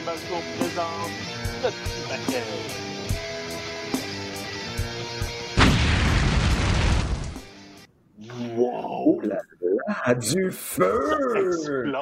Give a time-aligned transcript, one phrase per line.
[0.00, 1.12] Balco présente
[1.62, 2.42] le petit paquet.
[8.56, 9.20] Wow!
[9.22, 9.40] là
[10.06, 11.92] là, du feu!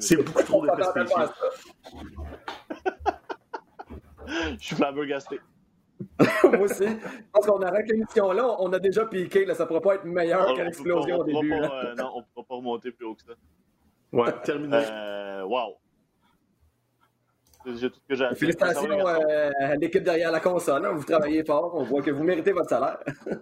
[0.00, 1.18] C'est beaucoup trop d'effets spéciaux.
[4.58, 5.40] Je suis flabbergasté.
[6.44, 6.84] Moi aussi.
[6.86, 8.56] Je pense qu'on arrête l'émission-là.
[8.58, 9.44] On a déjà piqué.
[9.44, 11.50] Là, ça ne pourra pas être meilleur on l'explosion au début.
[11.50, 13.32] pas, euh, non, on ne peut pas remonter plus haut que ça.
[14.12, 14.76] Ouais, terminé.
[14.76, 15.76] Euh, wow.
[17.64, 18.34] Tout ce que j'ai.
[18.34, 20.86] Félicitations euh, à l'équipe derrière la console.
[20.86, 20.92] hein.
[20.92, 21.74] Vous travaillez fort.
[21.74, 22.98] On voit que vous méritez votre salaire.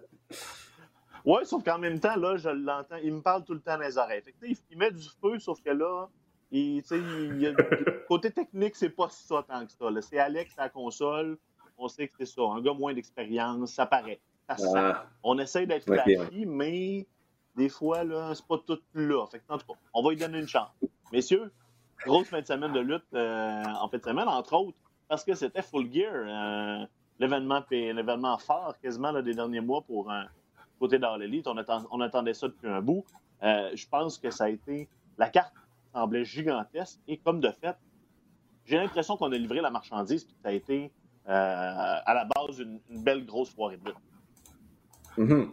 [1.24, 2.98] Oui, sauf qu'en même temps, là, je l'entends.
[3.02, 4.22] Il me parle tout le temps dans les oreilles.
[4.22, 6.08] Fait que, il, met du feu, sauf que là,
[6.52, 7.54] il, il, a-
[8.08, 9.86] côté technique, c'est pas ça tant que ça.
[10.08, 11.36] C'est Alex à la console.
[11.78, 12.42] On sait que c'est ça.
[12.42, 14.20] Un gars moins d'expérience, ça paraît.
[14.56, 14.72] Ça.
[14.76, 17.08] Ah, On essaie d'être Ok, flashy, mais
[17.56, 19.26] des fois, là, c'est pas tout là.
[19.26, 20.70] Fait que, en tout cas, on va lui donner une chance.
[21.12, 21.50] Messieurs,
[22.04, 24.76] grosse fin de semaine de lutte euh, en fin de semaine, entre autres,
[25.08, 26.86] parce que c'était Full Gear, euh,
[27.18, 30.26] l'événement, l'événement phare quasiment des derniers mois pour un
[30.78, 31.28] côté d'All.
[31.46, 31.56] On,
[31.90, 33.04] on attendait ça depuis un bout.
[33.42, 34.88] Euh, je pense que ça a été.
[35.18, 35.52] La carte
[35.94, 37.76] semblait gigantesque et comme de fait,
[38.64, 40.92] j'ai l'impression qu'on a livré la marchandise puis ça a été
[41.28, 41.30] euh,
[42.04, 43.96] à la base une, belle grosse soirée de lutte.
[45.16, 45.52] mhm.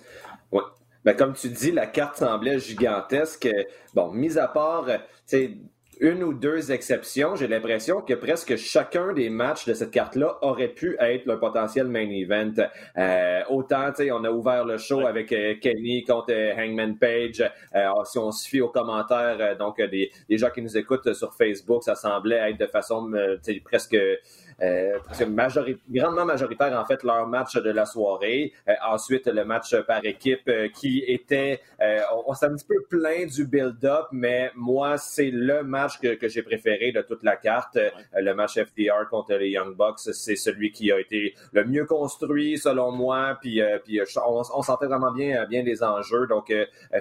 [0.51, 0.63] Ouais.
[1.05, 3.49] Ben, comme tu dis, la carte semblait gigantesque.
[3.93, 4.97] Bon, mis à part euh,
[6.03, 10.67] une ou deux exceptions, j'ai l'impression que presque chacun des matchs de cette carte-là aurait
[10.67, 12.51] pu être le potentiel main event.
[12.97, 15.05] Euh, autant, tu sais, on a ouvert le show Ouais.
[15.05, 17.41] avec euh, Kenny contre euh, Hangman Page.
[17.73, 21.13] Euh, si on se fie aux commentaires, euh, donc des, des gens qui nous écoutent
[21.13, 23.95] sur Facebook, ça semblait être de façon euh, tu sais, presque
[24.61, 25.27] euh, presque
[25.89, 28.53] grandement majoritaire en fait leur match de la soirée.
[28.67, 32.65] Euh, ensuite le match par équipe euh, qui était, euh, on, on s'est un petit
[32.67, 37.23] peu plein du build-up, mais moi c'est le match que, que j'ai préféré de toute
[37.23, 37.77] la carte.
[37.77, 41.85] Euh, le match FDR contre les Young Bucks, c'est celui qui a été le mieux
[41.85, 43.37] construit selon moi.
[43.41, 46.27] Puis, euh, puis euh, on, on sentait vraiment bien, bien les enjeux.
[46.27, 46.51] Donc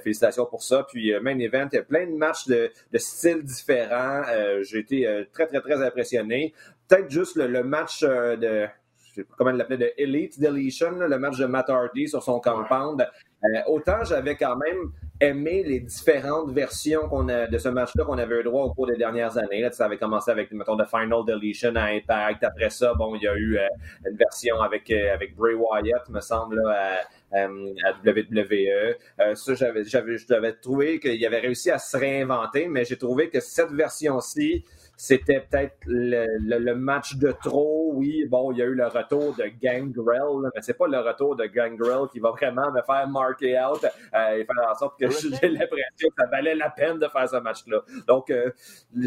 [0.02, 0.84] félicitations pour ça.
[0.88, 4.22] Puis euh, main event, plein de matchs de, de styles différents.
[4.28, 6.54] Euh, j'ai été euh, très très très impressionné
[6.92, 8.69] peut-être juste le, le match euh, de
[9.14, 12.08] je sais pas comment il l'appelait, de Elite Deletion, là, le match de Matt Hardy
[12.08, 13.06] sur son compound.
[13.44, 18.16] Euh, autant j'avais quand même aimé les différentes versions qu'on a, de ce match-là qu'on
[18.16, 19.60] avait eu droit au cours des dernières années.
[19.60, 22.42] Là, ça avait commencé avec, mettons, de Final Deletion à Impact.
[22.42, 23.66] Après ça, bon, il y a eu euh,
[24.08, 27.02] une version avec, euh, avec Bray Wyatt, me semble, là,
[27.32, 29.34] à, à WWE.
[29.34, 33.41] Ça, j'avais, j'avais, j'avais trouvé qu'il avait réussi à se réinventer, mais j'ai trouvé que
[33.41, 34.64] cette version-ci,
[35.04, 37.90] c'était peut-être le, le- le match de trop.
[37.94, 41.34] Oui, bon, il y a eu le retour de Gangrel, mais c'est pas le retour
[41.34, 45.08] de Gangrel qui va vraiment me faire marquer out euh, et faire en sorte que
[45.10, 47.80] j'ai l'impression que ça valait la peine de faire ce match-là.
[48.06, 48.50] Donc, euh,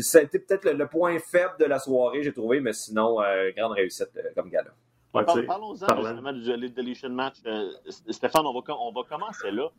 [0.01, 3.21] ça a été peut-être le, le point faible de la soirée, j'ai trouvé, mais sinon,
[3.21, 4.71] euh, grande réussite euh, comme gala.
[5.13, 7.35] Ouais, Parlons-en justement du Deletion match.
[7.45, 7.69] Euh,
[8.09, 9.69] Stéphane, on va, on va commencer là.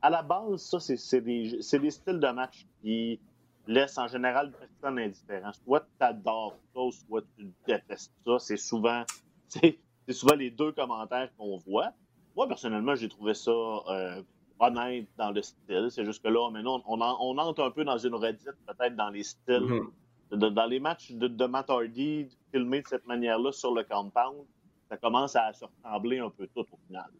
[0.00, 3.18] À la base, ça, c'est- c'est des, c'est des styles de match qui
[3.68, 5.52] laissent en général personne indifférent.
[5.64, 8.38] Soit tu adores ça, soit tu détestes ça.
[8.40, 9.04] C'est souvent,
[9.48, 9.78] c'est
[10.12, 11.92] souvent les deux commentaires qu'on voit.
[12.34, 14.22] Moi, personnellement, j'ai trouvé ça euh,
[14.58, 15.88] honnête dans le style.
[15.90, 18.96] C'est juste que là, maintenant, on, en- on entre un peu dans une redite, peut-être
[18.96, 19.90] dans les styles Mhm.
[20.32, 24.44] de- dans les matchs de, de Matt Hardy filmés de cette manière-là sur le compound,
[24.90, 27.10] ça commence à se ressembler un peu tout au final.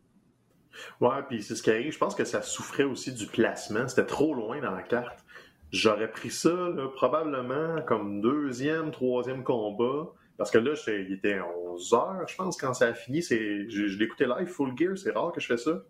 [1.00, 1.92] Ouais, puis c'est ce qui arrive.
[1.92, 3.88] Je pense que ça souffrait aussi du placement.
[3.88, 5.24] C'était trop loin dans la carte.
[5.70, 10.10] J'aurais pris ça là, probablement comme deuxième, troisième combat.
[10.36, 13.22] Parce que là, il était 11 heures, je pense, quand ça a fini.
[13.22, 14.96] Je, je l'écoutais live, full gear.
[14.96, 15.82] C'est rare que je fais ça.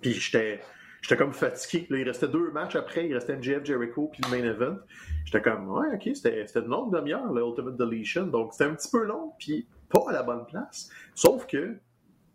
[0.00, 0.60] Puis j'étais,
[1.02, 1.86] j'étais comme fatigué.
[1.90, 3.06] Il restait deux matchs après.
[3.06, 4.78] Il restait MJF, Jericho, puis le main event.
[5.26, 8.26] J'étais comme, ouais, ok, c'était, une longue demi-heure, le Ultimate Deletion.
[8.26, 10.88] Donc c'était un petit peu long, puis pas à la bonne place.
[11.14, 11.78] Sauf que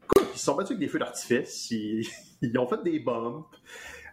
[0.03, 2.05] Écoute, ils se sont battus avec des feux d'artifice, ils,
[2.41, 3.45] ils ont fait des bumps.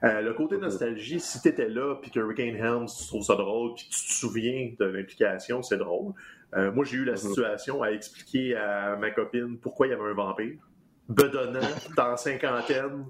[0.03, 3.75] Euh, le côté nostalgie, si t'étais là, puis que Hurricane Helms, tu trouves ça drôle,
[3.75, 6.15] puis que tu te souviens de l'implication, c'est drôle.
[6.57, 10.03] Euh, moi, j'ai eu la situation à expliquer à ma copine pourquoi il y avait
[10.11, 10.57] un vampire.
[11.09, 11.61] Bedonnant,
[11.97, 13.07] dans cinquantaine.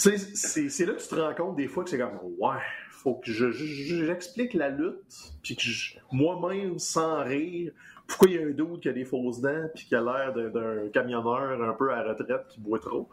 [0.00, 2.56] Tu sais, c'est là que tu te rends compte des fois que c'est comme, ouais,
[2.90, 4.96] faut que je- je- j'explique la lutte,
[5.42, 5.62] puis que
[6.10, 7.72] moi-même, sans rire,
[8.08, 10.32] pourquoi il y a un doute qui a des fausses dents puis qui a l'air
[10.34, 13.08] d'un- camionneur un peu à retraite qui boit trop.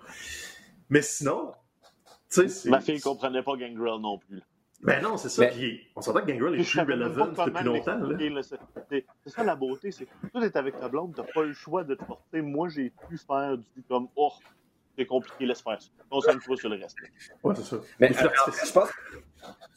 [0.90, 1.52] Mais sinon.
[2.70, 4.42] Ma fille comprenait pas Gangrel non plus.
[4.81, 5.42] Ben non, c'est ça.
[5.42, 8.00] Mais- Puis on s'entend que Gangrel est plus relevant depuis longtemps.
[8.90, 11.84] C'est- ça la beauté, c'est que toi, t'es avec ta blonde, t'as pas le choix
[11.84, 12.42] de te porter.
[12.42, 14.31] Moi, j'ai pu faire du comme, oh,
[14.98, 15.90] c'est compliqué, laisse faire ça.
[16.10, 16.96] Concentre-toi sur le reste.
[17.44, 17.78] Ouais, c'est ça.
[18.00, 18.90] Mais alors, je pense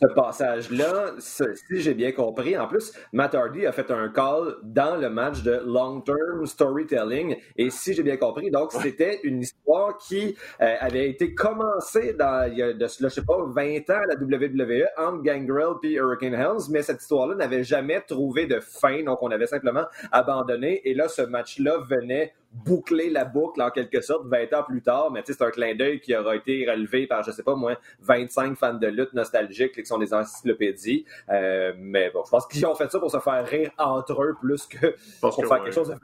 [0.01, 4.97] ce passage-là, si j'ai bien compris, en plus, Matt Hardy a fait un call dans
[4.97, 7.37] le match de long-term storytelling.
[7.57, 12.51] Et si j'ai bien compris, donc c'était une histoire qui euh, avait été commencée dans,
[12.51, 15.95] il y a de je sais pas, 20 ans à la WWE entre Gangrel et
[15.95, 20.81] Hurricane Helms, mais cette histoire-là n'avait jamais trouvé de fin, donc on avait simplement abandonné.
[20.85, 25.11] Et là, ce match-là venait boucler la boucle en quelque sorte 20 ans plus tard,
[25.11, 28.57] mais c'est un clin d'œil qui aura été relevé par, je sais pas moi, 25
[28.57, 31.05] fans de lutte nostalgiques qui sont des encyclopédies.
[31.31, 34.37] Euh, mais bon, je pense qu'ils ont fait ça pour se faire rire entre eux
[34.41, 35.97] plus que pour faire quelque chose de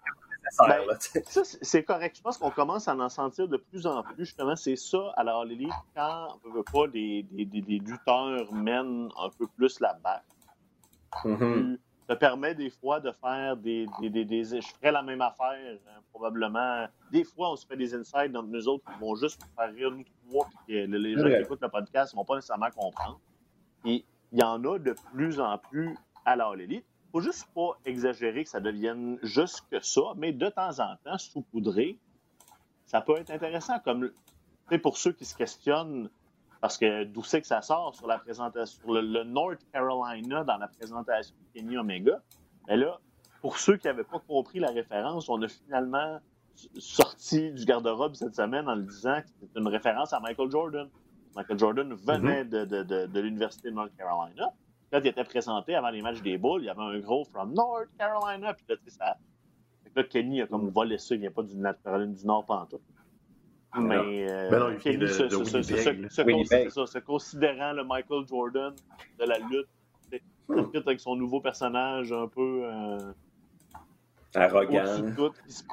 [0.60, 0.82] ben,
[1.26, 2.16] ça, c'est correct.
[2.16, 4.14] Je pense qu'on commence à en sentir de plus en plus.
[4.24, 9.10] Justement, c'est ça, alors Lily, quand on ne veut pas des, des, des, lutteurs mènent
[9.18, 10.22] un peu plus la balle.
[11.24, 11.76] Mm-hmm
[12.08, 15.76] te permet des fois de faire des, des, des, Je ferais la même affaire, euh,
[16.10, 16.86] probablement.
[17.12, 19.90] Des fois, on se fait des insights dans nous autres qui vont juste faire rire
[19.90, 23.20] nous trois, puis les gens qui écoutent le podcast ne vont pas nécessairement comprendre.
[23.84, 26.80] Et il y en a de plus en plus à la Il ne
[27.12, 31.18] faut juste pas exagérer que ça devienne juste que ça, mais de temps en temps,
[31.18, 31.98] saupoudrer,
[32.86, 33.78] ça peut être intéressant.
[33.80, 34.10] Comme
[34.82, 36.08] pour ceux qui se questionnent
[36.60, 37.94] parce que d'où c'est que ça sort?
[37.94, 42.20] Sur la présentation, sur le, North Carolina dans la présentation de Kenny Omega.
[42.66, 42.98] Mais là,
[43.40, 46.18] pour ceux qui n'avaient pas compris la référence, on a finalement
[46.78, 50.88] sorti du garde-robe cette semaine en le disant que c'était une référence à Michael Jordan.
[51.36, 52.66] Michael Jordan venait mm-hmm.
[52.66, 54.52] de, de, l'Université de North Carolina.
[54.90, 57.52] Quand il était présenté avant les matchs des Bulls, il y avait un gros From
[57.52, 58.54] North Carolina.
[58.54, 59.16] Puis là, tu sais, ça.
[59.94, 61.54] là, Kenny a comme volé ça, il vient pas du
[61.84, 62.80] Caroline du Nord pantoute.
[62.80, 62.97] Mais, euh,
[63.74, 68.74] ben non, il de, se, se, se, considérant le Michael Jordan
[69.18, 69.68] de la lutte,
[70.48, 73.12] peut avec son nouveau personnage un peu euh,
[74.34, 75.02] arrogant.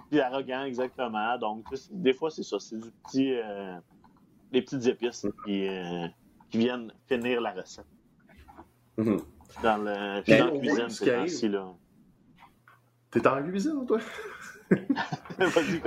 [0.09, 1.37] Puis arrogant, exactement.
[1.37, 2.59] Donc, des fois, c'est ça.
[2.59, 3.77] C'est du petit, euh,
[4.51, 5.31] des petites épices mm.
[5.45, 6.07] qui, euh,
[6.49, 7.85] qui, viennent finir la recette.
[8.97, 9.23] Mm-hmm.
[9.63, 11.73] Dans, le, ben, dans la cuisine, c'est ainsi là.
[13.11, 13.99] T'es en cuisine, toi?
[15.37, 15.81] Vas-y,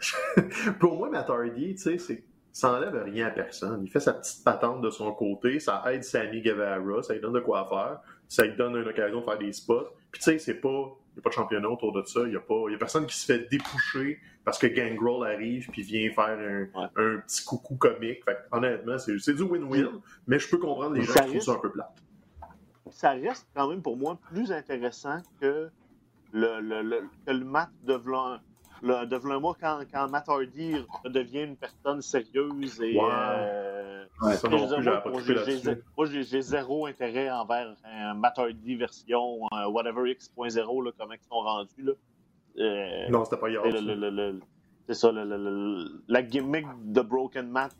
[0.80, 3.82] Pour moi, Matt Hardy, tu sais, ça n'enlève rien à personne.
[3.84, 7.34] Il fait sa petite patente de son côté, ça aide Sammy Guevara, ça lui donne
[7.34, 9.88] de quoi faire, ça lui donne une occasion de faire des spots.
[10.10, 12.30] Puis tu sais, c'est pas, il n'y a pas de championnat autour de ça, il
[12.30, 15.82] n'y a, pas, y a personne qui se fait dépoucher parce que Gangrel arrive puis
[15.82, 16.38] vient faire
[16.96, 18.24] un, petit coucou comique.
[18.24, 21.58] Fait, honnêtement, c'est du win-win, mais je peux comprendre les gens qui trouvent ça un
[21.58, 21.92] peu plat.
[22.90, 25.70] Ça reste quand même pour moi plus intéressant que
[26.32, 27.94] le, le, le, que le match de
[28.82, 30.74] devant moi, quand, quand Matt Hardy
[31.04, 32.98] devient une personne sérieuse et.
[33.00, 34.04] Euh,
[35.96, 41.82] moi, j'ai zéro intérêt envers un Matt Hardy version whatever X.0, comment ils sont rendus.
[41.82, 41.92] Là.
[42.58, 43.62] Euh, non, c'était pas hier.
[44.86, 47.72] C'est ça, la gimmick de Broken Matt,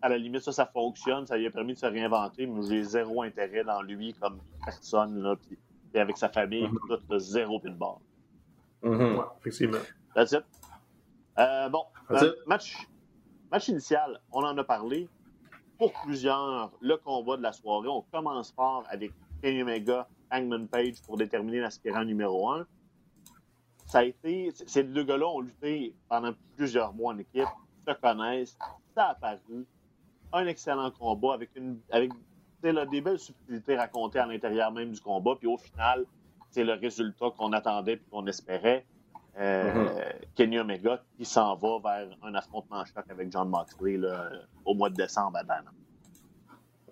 [0.00, 2.82] à la limite, ça, ça fonctionne, ça lui a permis de se réinventer, mais j'ai
[2.84, 5.58] zéro intérêt dans lui comme personne, là, puis,
[5.98, 7.00] avec sa famille, mm-hmm.
[7.08, 7.96] tout, zéro pinball.
[8.82, 9.78] Mm effectivement.
[10.14, 10.44] That's it.
[11.38, 12.86] Euh, bon, euh, match,
[13.50, 15.08] match initial, on en a parlé.
[15.78, 21.02] Pour plusieurs, le combat de la soirée, on commence fort avec Kenny Omega, Hangman Page
[21.02, 22.66] pour déterminer l'aspirant numéro un.
[23.86, 27.48] Ça a été, ces deux gars-là ont lutté pendant plusieurs mois en équipe,
[27.86, 28.56] se connaissent,
[28.94, 29.66] ça a paru.
[30.32, 32.12] Un excellent combat avec, une, avec
[32.62, 36.06] des belles subtilités racontées à l'intérieur même du combat, puis au final,
[36.50, 38.86] c'est le résultat qu'on attendait et qu'on espérait.
[39.38, 43.98] Euh, Kenny Omega qui s'en va vers un affrontement choc avec John Moxley
[44.64, 45.64] au mois de décembre à Dan.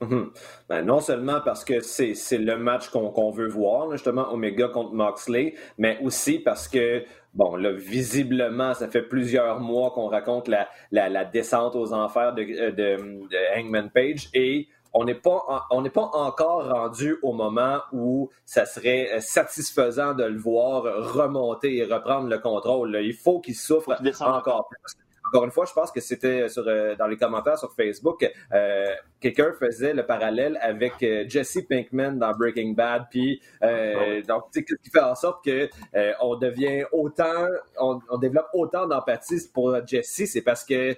[0.00, 0.30] Mhm.
[0.68, 5.54] Ben, non seulement parce que c'est le match qu'on veut voir, justement, Omega contre Moxley,
[5.76, 7.04] mais aussi parce que,
[7.34, 12.42] bon, là, visiblement, ça fait plusieurs mois qu'on raconte la, la, descente aux enfers de,
[12.42, 12.96] de,
[13.28, 18.30] de Hangman Page et on n'est pas, on n'est pas encore rendu au moment où
[18.44, 20.82] ça serait euh, satisfaisant de le voir
[21.14, 22.98] remonter et reprendre le contrôle.
[23.02, 24.96] Il faut qu'il souffre encore plus.
[25.28, 28.94] Encore une fois, je pense que c'était sur euh, dans les commentaires sur Facebook, euh,
[29.20, 30.94] quelqu'un faisait le parallèle avec
[31.28, 35.68] Jesse Pinkman dans Breaking Bad, puis euh, donc ce qui fait en sorte que
[36.20, 37.46] on devient autant,
[37.78, 40.96] on, on développe autant d'empathie pour Jesse, c'est parce que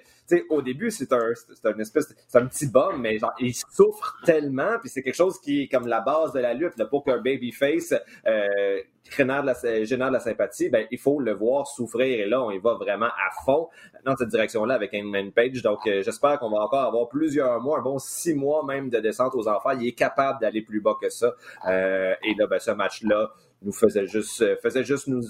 [0.49, 4.79] au début, c'est un, c'est espèce, c'est un petit bum, mais genre, il souffre tellement,
[4.79, 7.17] puis c'est quelque chose qui est comme la base de la lutte, le pour qu'un
[7.17, 7.93] babyface
[8.25, 8.81] euh,
[9.15, 12.41] génère, de la, génère de la sympathie, ben, il faut le voir souffrir, et là,
[12.41, 13.69] on y va vraiment à fond
[14.05, 17.79] dans cette direction-là avec Hangman Page, donc euh, j'espère qu'on va encore avoir plusieurs mois,
[17.79, 20.95] un bon six mois même de descente aux enfers, il est capable d'aller plus bas
[20.99, 21.33] que ça,
[21.67, 25.21] euh, et là, ben, ce match-là, nous faisait juste, faisait juste nous,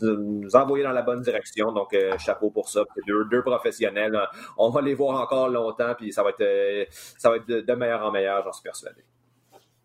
[0.00, 1.72] nous envoyer dans la bonne direction.
[1.72, 2.84] Donc, chapeau pour ça.
[3.06, 4.16] Deux, deux, professionnels.
[4.56, 8.04] On va les voir encore longtemps, puis ça va être, ça va être de, meilleur
[8.04, 9.02] en meilleur, j'en suis persuadé.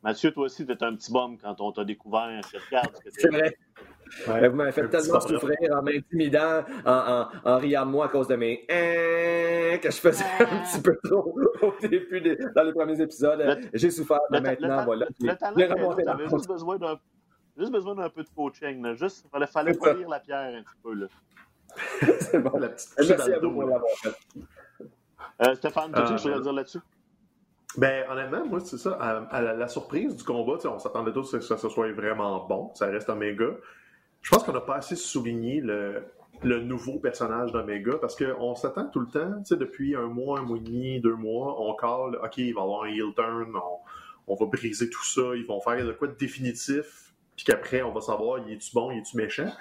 [0.04, 3.58] Mathieu, toi aussi, tu es un petit bum quand on t'a découvert C'est vrai.
[4.28, 8.28] Ouais, vous m'avez fait tellement souffrir en m'intimidant, en, en, riant de moi à cause
[8.28, 12.22] de mes hein que je faisais un petit peu trop au début
[12.56, 13.70] dans les premiers épisodes.
[13.74, 15.08] J'ai souffert, mais maintenant, voilà.
[15.20, 17.00] Le talent, tu avais juste besoin d'un
[17.58, 18.82] juste besoin d'un peu de coaching.
[18.84, 18.94] Là.
[18.96, 20.94] Juste, il fallait, fallait lire la pierre un petit peu.
[20.94, 21.08] Là.
[22.20, 24.16] C'est bon, la petite Merci à vous pour l'avoir fait.
[25.42, 26.80] Euh, Stéphane, tu as quelque chose à dire là-dessus?
[27.78, 28.92] Ben, honnêtement, moi, c'est ça.
[28.94, 32.72] À, la, surprise du combat, on s'attendait tous que ça, soit vraiment bon.
[32.74, 33.48] Ça reste Omega.
[34.26, 36.04] Je pense qu'on n'a pas assez souligné le,
[36.42, 40.40] le nouveau personnage d'Omega parce qu'on s'attend tout le temps, tu sais, depuis un mois,
[40.40, 43.14] un mois et demi, deux mois, on call, OK, il va y avoir un heel
[43.16, 47.46] turn, on, on va briser tout ça, ils vont faire de quoi de définitif, puis
[47.46, 49.52] qu'après, on va savoir, il est-tu bon, il est-tu méchant.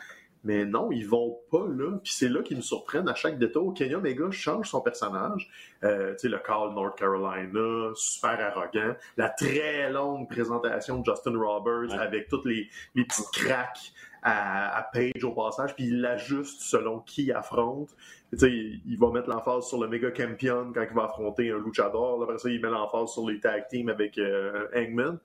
[0.44, 1.98] Mais non, ils vont pas là.
[2.02, 3.72] Puis c'est là qu'ils nous surprennent à chaque détour.
[3.72, 5.50] Kenny Omega change son personnage.
[5.82, 8.94] Euh, tu sais, le Carl North Carolina, super arrogant.
[9.16, 13.92] La très longue présentation de Justin Roberts avec toutes les, les petites cracks
[14.24, 15.74] à, à, Page au passage.
[15.74, 17.90] Puis il l'ajuste selon qui affronte.
[18.32, 21.58] Tu sais, il, va mettre l'emphase sur le méga champion quand il va affronter un
[21.58, 22.22] luchador.
[22.22, 25.18] Après ça, il met l'emphase sur les tag teams avec euh, Hangman.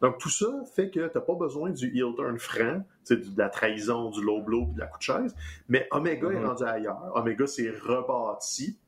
[0.00, 3.48] Donc, tout ça fait que tu n'as pas besoin du heel turn franc, de la
[3.48, 5.34] trahison, du low blow de la coup de chaise,
[5.68, 6.46] mais Omega est mm-hmm.
[6.46, 7.12] rendu ailleurs.
[7.14, 8.78] Omega s'est rebâti.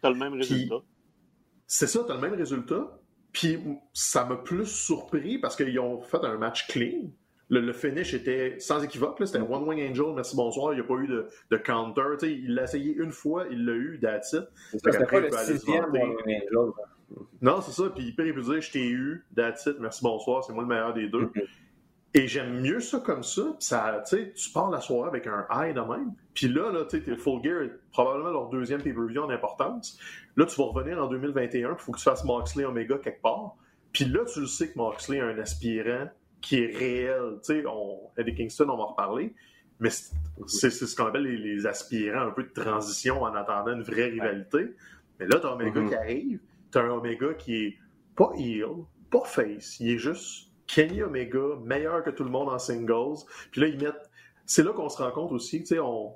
[0.00, 0.76] Tu as le même résultat.
[1.66, 2.98] C'est ça, tu as le même résultat.
[3.32, 3.58] Puis
[3.92, 7.10] ça m'a plus surpris parce qu'ils ont fait un match clean.
[7.50, 9.18] Le, finish était sans équivoque.
[9.24, 10.72] C'était One Wing Angel, merci, bonsoir.
[10.72, 12.02] Il n'y a pas eu de, de counter.
[12.22, 14.44] il l'a essayé une fois, il l'a eu, that's it.
[14.72, 16.72] C'était pas le sixième One Wing Angel.
[17.40, 17.90] Non, c'est ça.
[17.94, 20.92] Puis il peut dire Je t'ai eu, that's it, merci, bonsoir, c'est moi le meilleur
[20.92, 21.30] des deux.
[22.14, 23.54] Et j'aime mieux ça comme ça.
[23.58, 26.12] ça tu pars la soirée avec un high de même.
[26.34, 29.98] Puis là, là tu sais, Full Gear probablement leur deuxième pay-per-view en importance.
[30.36, 33.56] Là, tu vas revenir en 2021, il faut que tu fasses Moxley Omega quelque part.
[33.92, 36.08] Puis là, tu le sais que Moxley a un aspirant
[36.40, 37.38] qui est réel.
[37.44, 37.64] Tu sais,
[38.16, 39.34] Eddie Kingston, on va en reparler.
[39.80, 39.90] Mais
[40.46, 44.74] c'est ce qu'on appelle les, aspirants, un peu de transition en attendant une vraie rivalité.
[45.20, 45.88] Mais là, t'as Omega mm-hmm.
[45.88, 46.40] qui arrive
[46.70, 47.78] t'as un Omega qui est
[48.16, 52.58] pas heel, pas face, il est juste Kenny Omega, meilleur que tout le monde en
[52.58, 53.24] singles.
[53.50, 54.10] Puis là, ils mettent.
[54.44, 56.14] C'est là qu'on se rend compte aussi, tu sais, on.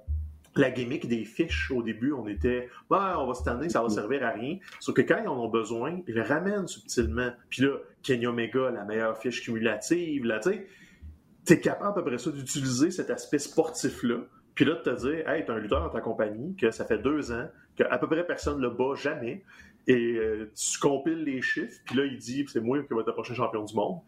[0.54, 3.88] La gimmick des fiches, au début, on était, bah, on va se tanner, ça va
[3.88, 4.58] servir à rien.
[4.80, 7.30] Sauf que quand ils en ont besoin, ils le ramènent subtilement.
[7.48, 10.66] Puis là, Kenny Omega, la meilleure fiche cumulative, là, tu sais,
[11.44, 14.18] t'es capable à peu près ça d'utiliser cet aspect sportif-là.
[14.54, 16.98] Puis là, de te dire, hey, t'as un lutteur dans ta compagnie, que ça fait
[16.98, 19.42] deux ans, qu'à peu près personne ne le bat jamais.
[19.86, 23.06] Et euh, tu compiles les chiffres, puis là, il dit c'est moi qui vais être
[23.06, 24.00] le prochain champion du monde.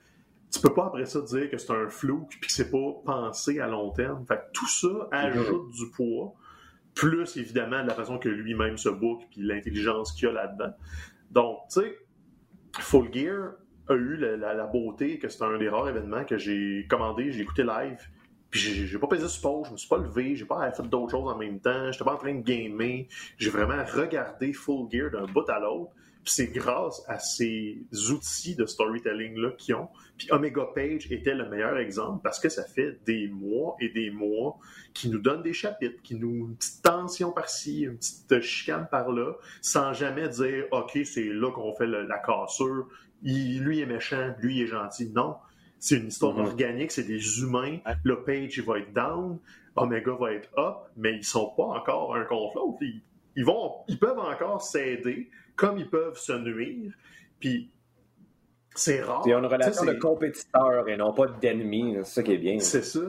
[0.55, 3.59] Tu peux pas après ça dire que c'est un flou puis que c'est pas pensé
[3.59, 4.25] à long terme.
[4.25, 6.33] Fait que tout ça ajoute du poids,
[6.95, 10.73] plus évidemment la façon que lui-même se book puis l'intelligence qu'il a là-dedans.
[11.33, 11.99] Donc, tu sais,
[12.79, 13.55] Full Gear
[13.89, 17.65] a eu la, beauté que c'est un des rares événements que j'ai commandé, j'ai écouté
[17.65, 17.99] live,
[18.49, 21.29] puis j'ai pas pesé support, je me suis pas levé, j'ai pas fait d'autres choses
[21.29, 23.07] en même temps, j'étais pas en train de gamer.
[23.39, 25.91] J'ai vraiment regardé Full Gear d'un bout à l'autre.
[26.27, 29.89] C'est grâce à ces outils de storytelling-là qu'ils ont.
[30.17, 34.11] Puis Omega Page était le meilleur exemple parce que ça fait des mois et des
[34.11, 34.57] mois
[34.95, 39.35] qui nous donnent des chapitres, qui nous une petite tension par-ci, une petite chicane par-là,
[39.61, 42.89] sans jamais dire OK, c'est là qu'on fait la cassure.
[43.23, 45.11] lui est méchant, lui est gentil.
[45.11, 45.37] Non,
[45.79, 46.47] c'est une histoire mhm.
[46.47, 47.79] organique, c'est des humains.
[48.05, 49.39] Le Page, il va être down,
[49.77, 52.79] Omega va être up, mais ils sont pas encore un contre l'autre.
[52.83, 53.03] Ils,
[53.43, 56.93] vont, ils peuvent encore s'aider, comme ils peuvent se nuire.
[57.41, 57.71] Puis
[58.75, 59.23] c'est rare.
[59.27, 61.97] Il y a une relation de compétiteur et non pas d'ennemi.
[61.99, 62.61] C'est ça qui est bien.
[62.61, 63.01] C'est ça.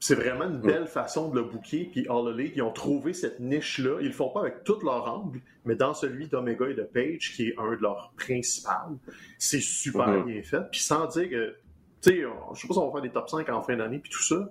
[0.00, 1.88] C'est vraiment une belle façon de le booker.
[1.90, 3.98] Puis All Elite, ils ont trouvé cette niche-là.
[4.00, 7.32] Ils le font pas avec tout leur angle, mais dans celui d'Omega et de Page,
[7.34, 8.98] qui est un de leurs principaux,
[9.38, 10.24] c'est super mhm.
[10.26, 10.60] bien fait.
[10.70, 11.56] Puis sans dire que
[12.04, 14.22] je sais pas si on va faire des top 5 en fin d'année, puis tout
[14.22, 14.50] ça,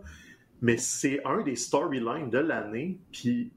[0.61, 3.51] mais c'est un des storylines de l'année, puis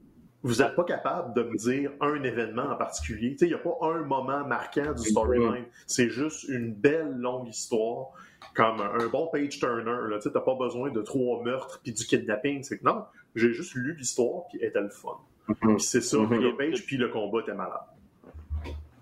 [0.47, 3.37] vous n'êtes pas capable de me dire un événement en particulier.
[3.41, 5.65] Il n'y a pas un moment marquant du storyline.
[5.89, 8.11] C'est juste une belle longue histoire,
[8.55, 10.19] comme un bon page turner.
[10.23, 12.63] Tu n'as pas besoin de trois meurtres puis du kidnapping.
[12.63, 15.19] C'est que non, j'ai juste lu l'histoire puis était le fun.
[15.49, 15.79] Mm-hmm.
[15.81, 16.41] c'est ça, mm-hmm.
[16.41, 17.81] le page puis le combat était malade.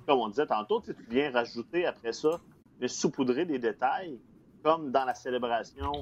[0.06, 2.40] Comme on disait tantôt, tu viens rajouter après ça,
[2.80, 4.18] mais saupoudrer des détails
[4.62, 5.92] comme dans la célébration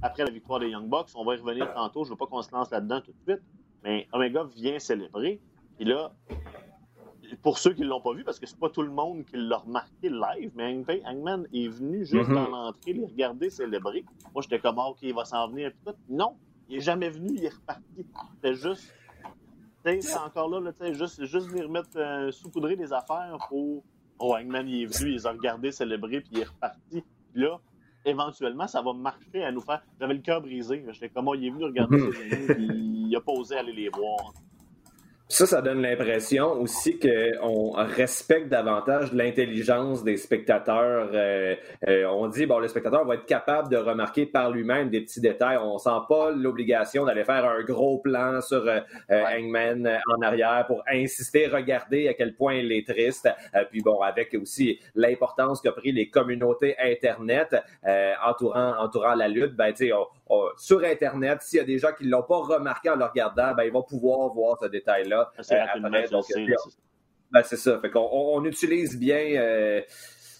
[0.00, 1.10] après la victoire des Young Bucks.
[1.14, 2.04] On va y revenir tantôt.
[2.04, 3.42] Je ne veux pas qu'on se lance là-dedans tout de suite.
[3.84, 5.40] Mais Omega vient célébrer.
[5.80, 6.12] Et là,
[7.42, 9.36] pour ceux qui ne l'ont pas vu, parce que c'est pas tout le monde qui
[9.36, 12.34] l'a remarqué live, mais Hangman est venu juste mhm.
[12.34, 14.04] dans l'entrée les regarder célébrer.
[14.34, 15.70] Moi, j'étais comme, ah, OK, il va s'en venir.
[15.70, 15.98] Puis tout.
[16.08, 16.36] Non,
[16.68, 18.06] il n'est jamais venu, il est reparti.
[18.34, 18.94] C'était juste.
[19.84, 23.82] C'est encore là, là juste, juste venir mettre euh, saupoudrer des affaires pour.
[24.18, 27.04] Oh, Hangman, il est venu, il les a regardés célébrer, puis il est reparti.
[27.32, 27.60] Puis là,
[28.10, 29.82] éventuellement, ça va marcher à nous faire.
[30.00, 30.84] J'avais le cœur brisé.
[30.90, 33.88] J'étais comme, oh, il est venu regarder ses amis, il a pas osé aller les
[33.88, 34.32] voir.
[35.30, 41.10] Ça, ça donne l'impression aussi qu'on respecte davantage l'intelligence des spectateurs.
[41.12, 41.54] Euh,
[41.86, 45.20] euh, on dit, bon, le spectateur va être capable de remarquer par lui-même des petits
[45.20, 45.58] détails.
[45.58, 48.80] On sent pas l'obligation d'aller faire un gros plan sur euh,
[49.10, 49.38] euh ouais.
[49.38, 53.28] Hangman euh, en arrière pour insister, regarder à quel point il est triste.
[53.54, 57.54] Euh, puis bon, avec aussi l'importance qu'a pris les communautés Internet
[58.24, 60.06] entourant, entourant la lutte, ben, tu sais, on,
[60.56, 63.54] sur Internet, s'il y a des gens qui ne l'ont pas remarqué en le regardant,
[63.54, 65.32] ben, ils vont pouvoir voir ce détail-là.
[65.40, 65.64] C'est euh,
[67.30, 67.80] ben, ça.
[67.80, 69.82] Fait on, on, utilise bien euh,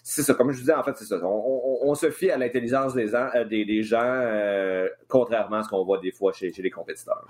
[0.03, 1.17] c'est ça, comme je vous disais, en fait, c'est ça.
[1.23, 6.13] On, se fie à l'intelligence des, euh, des, gens, contrairement à ce qu'on voit des
[6.13, 7.27] fois chez, les compétiteurs.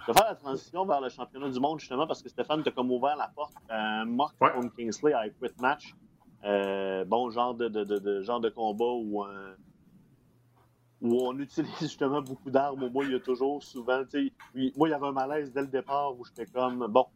[0.00, 2.72] Je vais faire la transition vers le championnat du monde, justement, parce que Stéphane t'a
[2.72, 3.54] comme ouvert la porte.
[3.70, 4.50] Euh, Mark ouais.
[4.76, 5.94] Kingsley à Quit Match.
[7.06, 9.54] Bon genre de, genre de combat où un,
[11.04, 12.88] où on utilise justement beaucoup d'armes.
[12.88, 15.60] Moi, il y a toujours souvent, tu sais, moi, il y avait un malaise dès
[15.60, 17.06] le départ où j'étais comme, bon,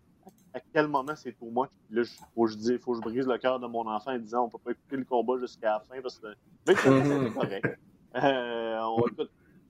[0.55, 1.69] à quel moment c'est pour moi?
[1.91, 2.03] Là,
[2.35, 4.49] faut je dis, faut que je brise le cœur de mon enfant en disant, on
[4.51, 6.29] peut pas écouter le combat jusqu'à la fin parce que,
[6.67, 7.33] c'est mhm.
[7.33, 7.79] correct.
[8.15, 9.03] Euh, on,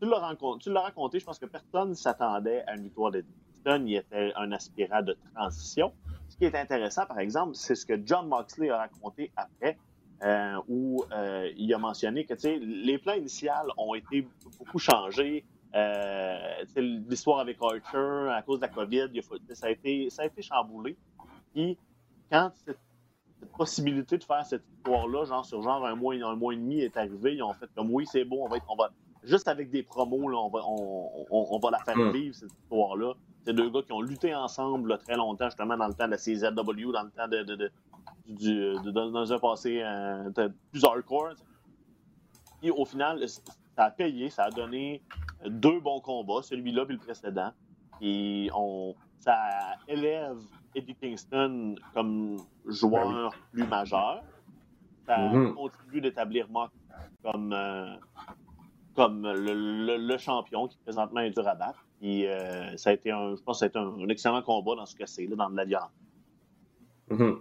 [0.01, 3.87] tu l'as raconté, raconté, je pense que personne ne s'attendait à une victoire d'Edmonton.
[3.87, 5.93] Il était un aspirant de transition.
[6.29, 9.77] Ce qui est intéressant, par exemple, c'est ce que John Moxley a raconté après.
[10.21, 14.27] Euh, où euh, il a mentionné que les plans initiales ont été
[14.59, 15.45] beaucoup changés.
[15.77, 19.11] Euh, l'histoire avec Archer, à cause de la COVID,
[19.53, 20.97] ça, a été, ça a été chamboulé.
[21.55, 21.79] Puis,
[22.33, 22.79] quand cette,
[23.57, 26.97] possibilité de faire cette histoire-là, genre sur genre un mois, un mois et demi est
[26.97, 28.91] arrivée, ils ont fait comme oui, c'est beau, on va, être, on va
[29.23, 32.11] juste avec des promos, là, on, va, on, va la faire mm.
[32.11, 33.15] vivre, cette histoire-là.
[33.45, 36.17] C'est deux gars qui ont lutté ensemble très longtemps, justement, dans le temps de la
[36.17, 37.71] CZW, dans le temps de,
[38.93, 41.35] dans un passé euh, hein, plus hardcore.
[42.63, 45.03] Et au final, ça a payé, ça a donné
[45.47, 47.53] deux bons combats, celui-là puis le précédent.
[48.01, 49.37] Et on, ça
[49.87, 50.39] élève
[50.75, 54.23] Eddie Kingston comme joueur ben plus majeur.
[55.07, 55.55] Ça mm -hmm.
[55.55, 56.71] contribue d'établir Mock
[57.23, 57.95] comme, euh,
[58.95, 61.57] comme le, champion qui présentement est dur à.
[62.03, 65.27] Et, euh, ça a été un, je pense ça un, excellent combat dans ce cas-ci,
[65.29, 65.91] dans de la.
[67.11, 67.35] Mm.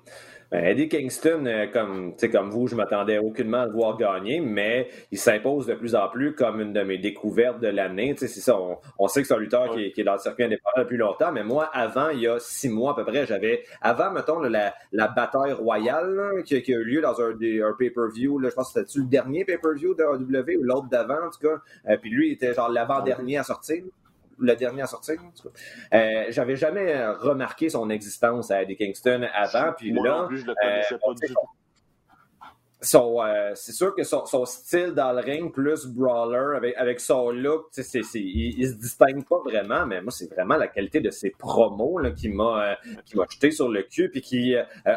[0.51, 5.17] Eddie Kingston, euh, comme, comme vous, je m'attendais aucunement à le voir gagner, mais il
[5.17, 8.15] s'impose de plus en plus comme une de mes découvertes de l'année.
[8.17, 8.57] C'est ça,
[8.97, 11.43] on, sait que c'est un lutteur qui, est dans le circuit indépendant depuis longtemps, mais
[11.43, 15.07] moi, avant, il y a six mois à peu près, j'avais, avant, mettons, la, la
[15.09, 19.05] bataille royale qui, a eu lieu dans un, un pay-per-view, je pense que c'était le
[19.05, 22.53] dernier pay-per-view de AW ou l'autre d'avant, en tout cas, euh, puis lui, il était
[22.53, 23.83] genre l'avant-dernier à sortir
[24.39, 25.13] la dernière sortie.
[25.13, 29.73] En euh, j'avais jamais remarqué son existence à Eddie Kingston avant.
[29.77, 31.49] Puis là, non plus, je le euh, connaissais pas du tout.
[32.79, 37.65] Son, euh, c'est sûr que son, style dans le ring plus brawler avec, son look,
[37.71, 41.09] c'est, c'est, il, il, se distingue pas vraiment, mais moi c'est vraiment la qualité de
[41.09, 44.55] ses promos qui m'a qui m'a jeté sur le cul puis qui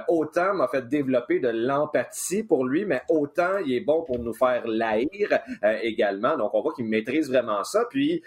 [0.09, 4.35] autant m'a fait développer de l'empathie pour lui, mais autant il est bon pour nous
[4.35, 5.38] faire l'haïr
[5.81, 6.37] également.
[6.37, 7.87] Donc on voit qu'il maîtrise vraiment ça.
[7.88, 8.22] Puis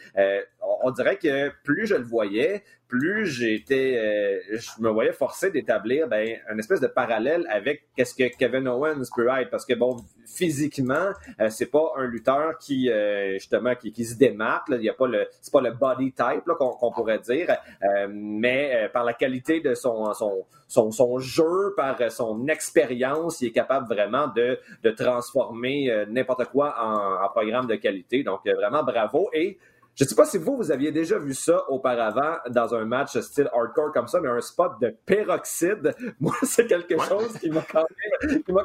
[0.84, 6.08] on dirait que plus je le voyais, plus j'étais, euh, je me voyais forcé d'établir
[6.08, 9.97] ben, un espèce de parallèle avec qu'est-ce que Kevin Owens peut être, parce que bon,
[10.28, 14.78] physiquement, euh, c'est pas un lutteur qui euh, justement qui, qui, se démarque, là.
[14.78, 18.89] il y a pas le, c'est pas le body type qu'on, pourrait dire, euh, mais
[18.93, 23.88] par la qualité de son son, son, son jeu, par son expérience, il est capable
[23.88, 28.23] vraiment de, de transformer n'importe quoi en, en, programme de qualité.
[28.23, 29.58] Donc vraiment bravo et
[29.95, 33.15] je ne sais pas si vous, vous aviez déjà vu ça auparavant dans un match
[33.19, 37.62] style hardcore comme ça, mais un spot de peroxyde, moi, c'est quelque chose qui m'a
[37.62, 37.86] quand,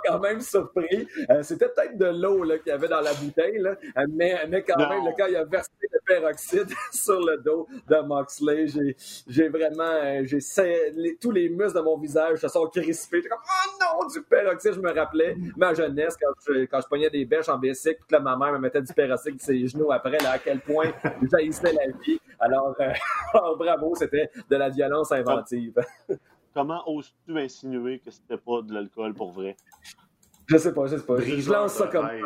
[0.07, 1.07] quand, même surpris.
[1.29, 4.63] Euh, c'était peut-être de l'eau qu'il y avait dans la bouteille, là, euh, mais, mais,
[4.63, 8.67] quand même, le gars, il a versé le peroxyde sur le dos de Moxley.
[9.27, 9.83] J'ai vraiment...
[9.83, 10.39] Euh, j'ai
[11.21, 13.19] tous les muscles de mon visage se sont crispés.
[13.19, 16.87] J'étais comme «Oh non, du peroxyde!» Je me rappelais ma jeunesse, quand je, quand je
[16.89, 19.67] pognais des bêches en bicycle, puis là, ma mère me mettait du peroxyde sur ses
[19.67, 20.91] genoux après, là, à quel point...
[21.23, 22.21] Ils la vie.
[22.39, 22.93] Alors, euh,
[23.35, 25.75] oh, bravo, c'était de la violence inventive.
[26.55, 29.57] Comment oses-tu insinuer que c'était pas de l'alcool pour vrai?
[30.47, 31.21] Je sais pas, je sais pas.
[31.21, 32.07] Je, lance ça comme.
[32.07, 32.23] Euh,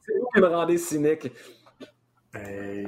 [0.00, 1.32] c'est vous qui me rendez cynique.
[2.32, 2.86] Ben,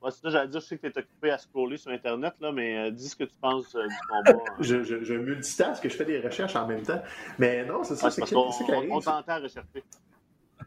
[0.00, 2.34] Moi, c'est ça, j'allais dire, je sais que tu es occupé à scroller sur Internet,
[2.40, 4.44] là, mais euh, dis ce que tu penses euh, du combat.
[4.46, 4.54] Hein.
[4.60, 7.02] je, je, je multitask, je fais des recherches en même temps.
[7.38, 8.50] Mais non, c'est ça, c'est, c'est, on,
[8.90, 9.84] on t'entend rechercher.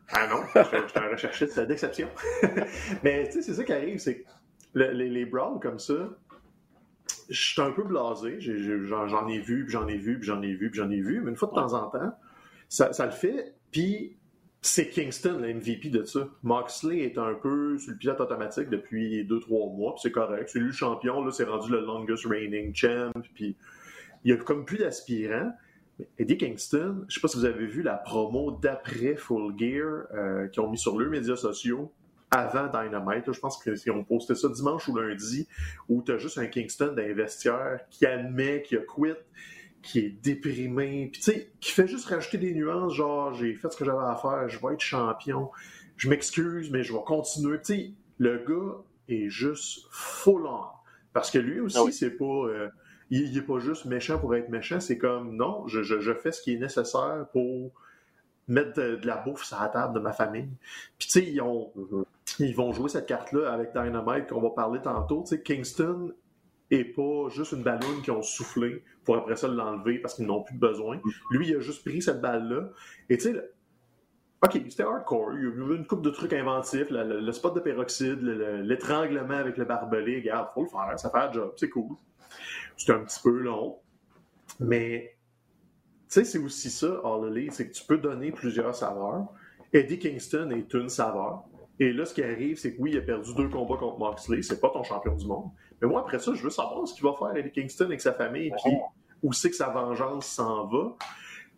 [0.09, 2.09] Ah non, je suis un recherchiste d'exception.
[3.03, 4.23] Mais tu sais, c'est ça qui arrive, c'est que
[4.73, 5.29] le- les, les
[5.61, 6.09] comme ça,
[7.29, 8.37] je suis un peu blasé.
[8.39, 11.21] J'en ai vu, puis j'en ai vu, puis j'en ai vu, puis j'en ai vu.
[11.21, 12.17] Mais une fois de temps en temps,
[12.69, 13.55] ça, le fait.
[13.71, 14.17] Puis
[14.61, 16.27] c'est Kingston, le MVP de ça.
[16.43, 20.49] Moxley est un peu sur le pilote automatique depuis 2-3 mois, puis c'est correct.
[20.51, 23.57] C'est lui le champion, là, c'est rendu le longest reigning champ, puis
[24.23, 25.51] il y a comme plus d'aspirants.
[26.17, 30.47] Eddie Kingston, je sais pas si vous avez vu la promo d'après Full Gear euh,
[30.47, 31.91] qu'ils ont mis sur leurs médias sociaux
[32.31, 33.31] avant Dynamite.
[33.31, 35.47] je pense qu'ils ont posté ça dimanche ou lundi,
[35.87, 39.13] où tu as juste un Kingston d'un vestiaire qui admet qu'il a quit,
[39.83, 43.71] qui est déprimé, puis tu sais, qui fait juste rajouter des nuances, genre j'ai fait
[43.71, 45.51] ce que j'avais à faire, je vais être champion,
[45.97, 47.57] je m'excuse, mais je vais continuer.
[47.59, 48.77] Tu sais, le gars
[49.09, 50.61] est juste full on.
[51.11, 51.93] Parce que lui aussi, Ah oui.
[51.93, 52.23] c'est pas.
[52.25, 52.69] euh,
[53.13, 56.41] il, il est pas juste méchant pour être méchant, c'est comme non, je, fais ce
[56.41, 57.71] qui est nécessaire pour
[58.47, 60.49] mettre de, la bouffe sur la table de ma famille.
[60.97, 61.71] Puis tu sais, ils, ont-
[62.39, 65.23] ils vont jouer cette carte-là avec Dynamite qu'on va parler tantôt.
[65.27, 66.11] Tu sais, Kingston
[66.71, 70.41] est pas juste une ballonne qu'ils ont soufflé pour après ça l'enlever parce qu'ils n'ont
[70.41, 70.99] plus besoin.
[71.29, 72.69] Lui, il a juste pris cette balle-là.
[73.09, 73.49] Et tu sais,
[74.43, 75.33] OK, c'était hardcore.
[75.35, 79.35] Il y avait une coupe de trucs inventifs, le, spot de peroxyde, le- le- l'étranglement
[79.35, 80.17] avec le barbelé.
[80.19, 81.95] Regarde, faut le faire, ça fait le job, c'est cool.
[82.83, 83.77] C'était un petit peu long.
[84.59, 85.15] Mais,
[86.09, 89.27] tu sais, c'est aussi ça, All c'est que tu peux donner plusieurs saveurs.
[89.71, 91.45] Eddie Kingston est une saveur.
[91.79, 94.41] Et là, ce qui arrive, c'est que oui, il a perdu deux combats contre Moxley.
[94.41, 95.49] C'est pas ton champion du monde.
[95.81, 98.11] Mais moi, après ça, je veux savoir ce qu'il va faire Eddie Kingston avec sa
[98.11, 98.73] famille, puis
[99.23, 100.97] où c'est que sa vengeance s'en va.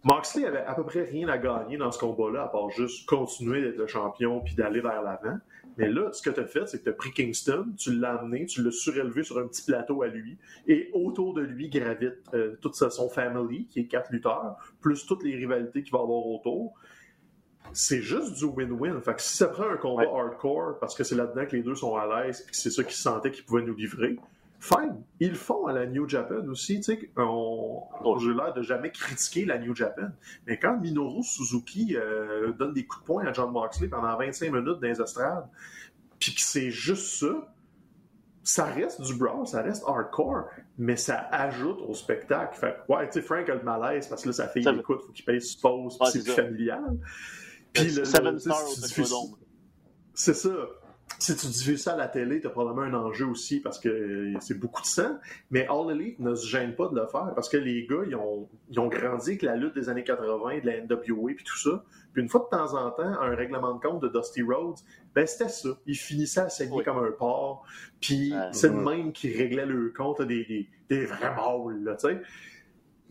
[0.04, 3.64] Moxley avait à peu près rien à gagner dans ce combat-là, à part juste continuer
[3.64, 5.40] d'être le champion puis d'aller vers l'avant.
[5.78, 8.16] Mais là, ce que tu as fait, c'est que tu as pris Kingston, tu l'as
[8.20, 12.16] amené, tu l'as surélevé sur un petit plateau à lui, et autour de lui gravite
[12.34, 16.00] euh, toute sa- son family, qui est quatre lutteurs, plus toutes les rivalités qu'il va
[16.00, 16.74] avoir autour.
[17.74, 19.02] C'est juste du win-win.
[19.02, 21.76] Fait que si ça prend un combat hardcore, parce que c'est là-dedans que les deux
[21.76, 24.18] sont à l'aise, puis c'est ça qu'ils sentaient qu'ils pouvaient nous livrer,
[24.60, 25.02] fine.
[25.20, 26.78] Ils le font à la New Japan aussi.
[26.78, 28.18] Tu sais, on, Oh.
[28.20, 30.10] j'ai l'air de jamais critiquer la New Japan.
[30.48, 34.52] Mais quand Minoru Suzuki euh, donne des coups de poing à John Moxley pendant 25
[34.52, 35.48] minutes dans les estrades,
[36.20, 37.52] puis que c'est juste ça,
[38.44, 40.46] ça reste du brawl, ça reste hardcore,
[40.78, 42.56] mais ça ajoute au spectacle.
[42.58, 45.02] Fait ouais, tu sais, Frank a le malaise parce que là, sa fille Ça- l'écoute,
[45.02, 46.44] faut qu'il paye ses pauses, puis Ouais, c'est plus ça.
[46.44, 46.98] familial.
[47.74, 49.36] Puis le- Seven le- tu sais, Stars si au tu diffuses- Technodome.
[50.14, 50.50] c'est ça.
[51.20, 54.34] Si tu diffuses ça à la télé, t'as probablement un enjeu aussi parce que euh,
[54.42, 55.18] c'est beaucoup de sang.
[55.50, 58.16] Mais All Elite ne se gêne pas de le faire parce que les gars, ils
[58.16, 61.58] ont, ils ont grandi avec la lutte des années 80, de la NWA puis tout
[61.58, 61.84] ça.
[62.14, 64.78] Puis une fois de temps en temps, un règlement de compte de Dusty Rhodes,
[65.14, 65.70] ben c'était ça.
[65.86, 66.84] Ils finissaient à saigner Oui.
[66.84, 67.64] comme un porc.
[68.02, 71.96] Puis Euh, c'est le même qui réglait le compte des, des, des vrais mâles, là,
[71.96, 72.22] tu sais.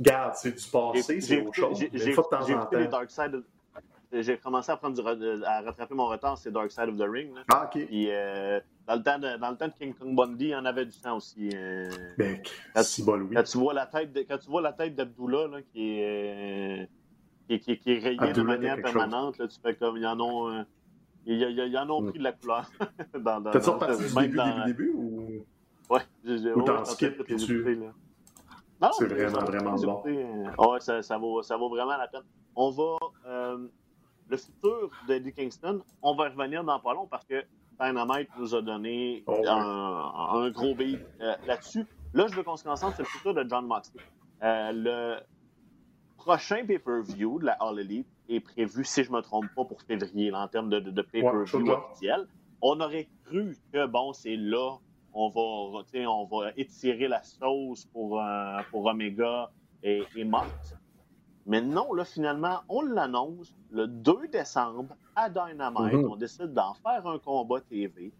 [0.00, 1.78] Garde, c'est du passé, c'est autre chose.
[1.78, 2.54] j'ai- de temps en les
[2.86, 2.90] temps.
[2.90, 3.44] Dark Side of-
[4.22, 7.02] J'ai commencé à, prendre du re- à rattraper mon retard, c'est Dark Side of the
[7.08, 7.34] Ring.
[7.34, 7.42] là.
[7.52, 7.86] Ah, ok.
[7.86, 10.56] Puis euh, dans, le temps de, dans le temps de King Kong Bundy, il y
[10.56, 11.50] en avait du sang aussi.
[11.54, 11.88] euh.
[12.18, 12.40] Ben,
[12.74, 13.34] Quand- c'est bol, oui.
[13.34, 16.82] Quand tu vois la tête de, quand tu vois la tête d'Abdullah là, qui est
[16.82, 16.86] euh,
[17.48, 20.48] qui, qui- qui est rayée de manière permanente, là, tu fais comme ils en ont
[20.50, 20.62] euh,
[21.26, 22.10] ils, ils- ils en ont Mm.
[22.10, 22.70] pris de la couleur.
[23.14, 25.44] dans, dans, dans- reparti du même début, dans- début, début ou?
[25.90, 27.86] Ouais, j'ai- Ou t'en skip, tu- écouter, là.
[28.82, 30.02] Non, C'est vraiment, vraiment bon.
[30.06, 32.22] euh, Ouais, ça, ça, vaut, ça vaut vraiment la peine.
[32.56, 32.96] On va.
[33.26, 33.66] euh,
[34.28, 37.44] le futur d'Eddie Kingston, on va revenir dans pas long parce que
[37.80, 39.48] Dynamite nous a donné Oh, ouais.
[39.48, 40.12] un,
[40.44, 41.86] un gros beat euh, là-dessus.
[42.12, 44.00] Là, je veux qu'on se concentre sur le futur de John Moxley.
[44.42, 45.20] Euh, le
[46.16, 49.82] prochain pay-per-view de la All Elite est prévu, si je ne me trompe pas, pour
[49.82, 51.86] février, là, en termes de, de- de Ouais, pay-per-view vois.
[51.90, 52.26] officiel.
[52.62, 54.78] On aurait cru que, bon, c'est là,
[55.12, 59.50] on va, on va étirer la sauce pour, euh, pour Omega
[59.82, 60.74] et, et Mox.
[61.46, 65.92] Mais non, là, finalement, on l'annonce le 2 décembre à Dynamite.
[65.92, 66.10] Mhm.
[66.10, 68.12] On décide d'en faire un combat TV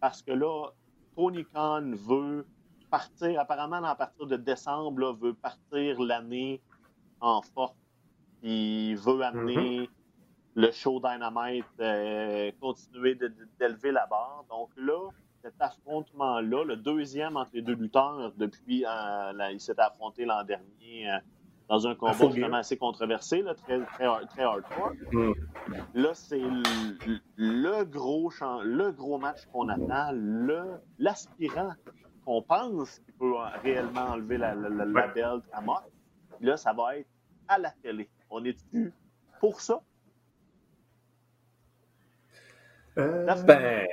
[0.00, 0.70] parce que là,
[1.14, 2.46] Tony Khan veut
[2.90, 6.60] partir, apparemment, à partir de décembre, là, veut partir l'année
[7.20, 7.76] en force.
[8.42, 9.90] Il veut amener
[10.54, 13.16] le show Dynamite, euh, continuer
[13.58, 14.44] d'élever la barre.
[14.48, 15.10] Donc là,
[15.42, 20.42] cet affrontement-là, le deuxième entre les deux lutteurs depuis, euh, là, il s'était affronté l'an
[20.44, 21.18] dernier euh,
[21.68, 22.54] dans un combat Full vraiment Gear.
[22.56, 24.92] assez controversé, là, très, très, très hardcore.
[25.12, 25.32] Mm.
[25.94, 31.74] Là, c'est le, le gros champ- le gros match qu'on attend, le l'aspirant
[32.24, 35.88] qu'on pense qu'il peut réellement enlever la, la, la- belt à mort.
[36.40, 37.08] Là, ça va être
[37.48, 38.08] à la télé.
[38.30, 38.92] On est dessus
[39.40, 39.80] pour ça?
[42.98, 43.86] Euh, Ben,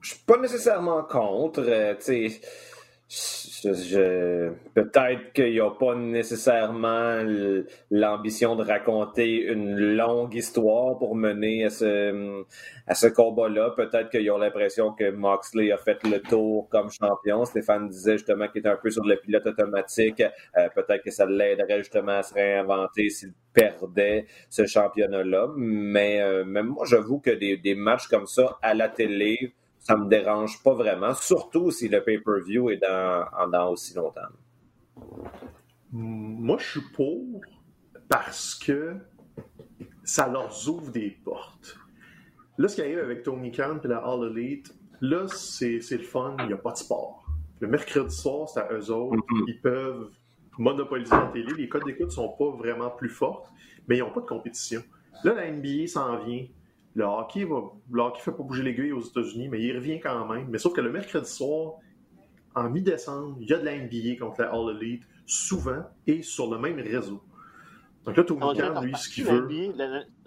[0.00, 1.60] je suis pas nécessairement contre.
[1.60, 1.94] Euh,
[4.74, 7.22] peut-être qu'il n'y a pas nécessairement
[7.90, 13.70] l'ambition de raconter une longue histoire pour mener à ce, combat-là.
[13.76, 17.44] Peut-être qu'ils ont l'impression que Moxley a fait le tour comme champion.
[17.44, 20.22] Stéphane disait justement qu'il était un peu sur le pilote automatique.
[20.56, 25.48] Euh, peut-être que ça l'aiderait justement à se réinventer s'il perdait ce championnat-là.
[25.56, 29.54] Mais, euh, moi, j'avoue que des, des matchs comme ça à la télé,
[29.84, 34.22] ça me dérange pas vraiment, surtout si le pay-per-view est dans, dans aussi longtemps.
[35.92, 37.40] Moi, je suis pour
[38.08, 38.96] parce que
[40.02, 41.76] ça leur ouvre des portes.
[42.56, 46.34] Là, ce qui arrive avec Tony Khan et la All Elite, là, c'est le fun,
[46.40, 47.26] il n'y a pas de sport.
[47.60, 49.16] Le mercredi soir, c'est à eux autres.
[49.16, 49.44] Mm-hmm.
[49.48, 50.10] Ils peuvent
[50.58, 51.52] monopoliser la télé.
[51.58, 53.50] Les codes d'écoute ne sont pas vraiment plus fortes,
[53.86, 54.82] mais ils n'ont pas de compétition.
[55.24, 56.46] Là, la NBA s'en vient.
[56.94, 57.62] Le hockey va.
[57.90, 60.48] Le hockey fait pas bouger l'aiguille aux États-Unis, mais il revient quand même.
[60.48, 61.74] Mais sauf que le mercredi soir,
[62.54, 66.50] en mi-décembre, il y a de la NBA contre la All Elite, souvent, et sur
[66.50, 67.20] le même réseau.
[68.04, 69.48] Donc là, Tony Khan, lui, ce qu'il veut.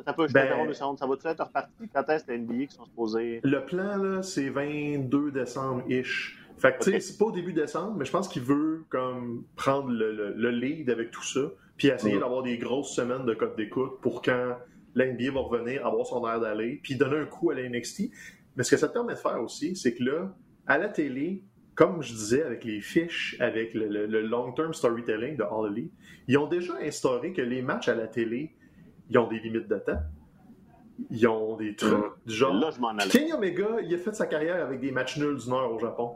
[0.04, 1.90] ça peut, ben, ça va-tu être reparti?
[1.94, 3.40] Quand est-ce la NBA qui sont supposés?
[3.44, 6.40] Le plan, là, c'est 22 décembre-ish.
[6.58, 9.44] Fait que, tu sais, c'est pas au début décembre, mais je pense qu'il veut, comme,
[9.56, 13.56] prendre le, le, lead avec tout ça, puis essayer d'avoir des grosses semaines de code
[13.56, 14.56] d'écoute pour quand
[14.98, 18.12] l'NBA va revenir, avoir son air d'aller, puis donner un coup à la NXT.
[18.56, 21.44] Mais ce que ça te permet de faire aussi, c'est que là, à la télé,
[21.76, 25.94] comme je disais, avec les fiches, avec le, long-term storytelling de All Elite,
[26.28, 28.56] ils ont déjà instauré que les matchs à la télé,
[29.10, 30.02] ils ont des limites de temps.
[31.12, 31.94] Ils ont des trucs
[32.26, 32.56] du genre.
[32.56, 35.72] Là, je Kenny Omega, il a fait sa carrière avec des matchs nuls du Nord
[35.72, 36.16] au Japon.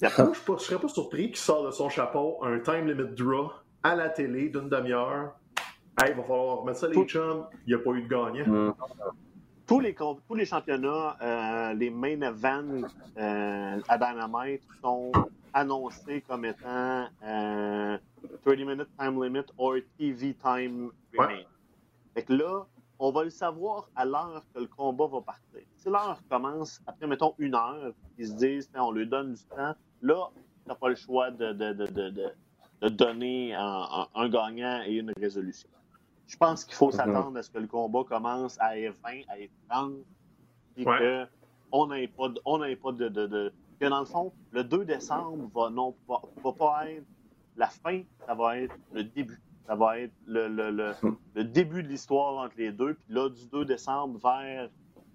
[0.00, 0.10] Moi,
[0.46, 3.50] je ne serais pas surpris qu'il sorte de son chapeau un time limit draw
[3.82, 5.34] à la télé d'une demi-heure
[6.08, 8.46] il va falloir remettre ça les chums, il n'y a pas eu de gagnant.
[8.46, 8.74] Mm.
[9.66, 15.12] Tous les, tous les championnats, euh, les main events euh, à Dynamite sont
[15.52, 17.98] annoncés comme étant 30 euh,
[18.56, 21.42] minute time limit or TV time remain.
[22.14, 22.66] Fait que là,
[22.98, 25.60] on va le savoir à l'heure que le combat va partir.
[25.76, 29.74] Si l'heure commence après, mettons, une heure, ils se disent, on lui donne du temps,
[30.02, 32.32] là, tu n'as pas le choix de, de, de,
[32.80, 35.68] de donner un, gagnant et une résolution.
[36.30, 36.92] Je pense qu'il faut mhm.
[36.92, 39.96] s'attendre à ce que le combat commence à F20, à F30,
[40.76, 45.50] et qu'on n'ait pas, on pas de, de, Que dans le fond, le 2 décembre
[45.52, 47.04] va, non, va, pas être
[47.56, 49.42] la fin, ça va être le début.
[49.66, 51.16] Ça va être le, le, le, mhm.
[51.34, 52.94] le début de l'histoire entre les deux.
[52.94, 54.70] Puis là, du 2 décembre vers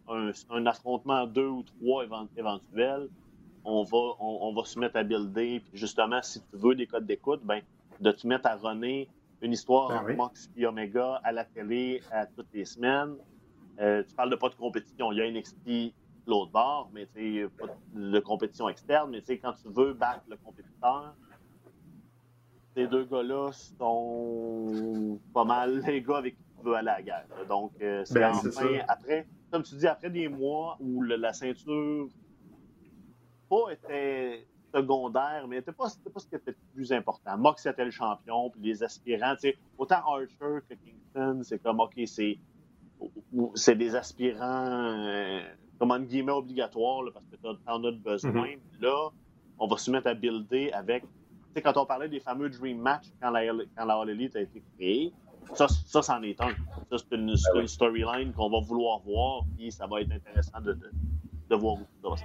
[0.10, 2.04] un, un affrontement 2 ou 3
[2.36, 3.08] éventuel,
[3.64, 5.62] on va, on, va se mettre à builder.
[5.62, 7.62] Puis justement, si tu veux des codes d'écoute, ben,
[8.02, 9.08] de te mettre à runner
[9.42, 13.16] une histoire entre Mox et Omega à la télé à toutes les semaines.
[13.80, 15.12] Euh, tu parles de pas de compétition.
[15.12, 15.94] Il y a NXT
[16.28, 19.12] l'autre bord, mais tu pas de compétition externe.
[19.12, 21.16] Mais quand tu veux battre le compétiteur,
[22.76, 27.02] ces deux gars-là sont pas mal les gars avec qui tu veux aller à la
[27.02, 27.28] guerre.
[27.48, 32.08] Donc, euh, c'est ben, enfin, après, comme tu dis, après des mois où la ceinture
[33.50, 37.38] pas était secondaire, mais c'était pas, pas ce qui était le plus important.
[37.38, 39.36] Mox était le champion, puis les aspirants,
[39.78, 42.38] autant Archer que Kingston, c'est comme, OK, c'est,
[43.56, 45.42] c'est des aspirants, euh,
[45.80, 48.32] comme en guillemets, obligatoires, parce que t'en as besoin.
[48.32, 48.82] Mm-hmm.
[48.82, 49.10] Là,
[49.60, 51.10] on va se mettre à builder avec, tu
[51.56, 54.42] sais, quand on parlait des fameux Dream Match quand la, quand la All Elite a
[54.42, 55.14] été créée,
[55.54, 56.50] ça, ça, c'en est un.
[56.90, 60.74] Ça, c'est une, ah storyline qu'on va vouloir voir, puis ça va être intéressant de,
[60.74, 60.92] de,
[61.50, 62.16] de voir où ça va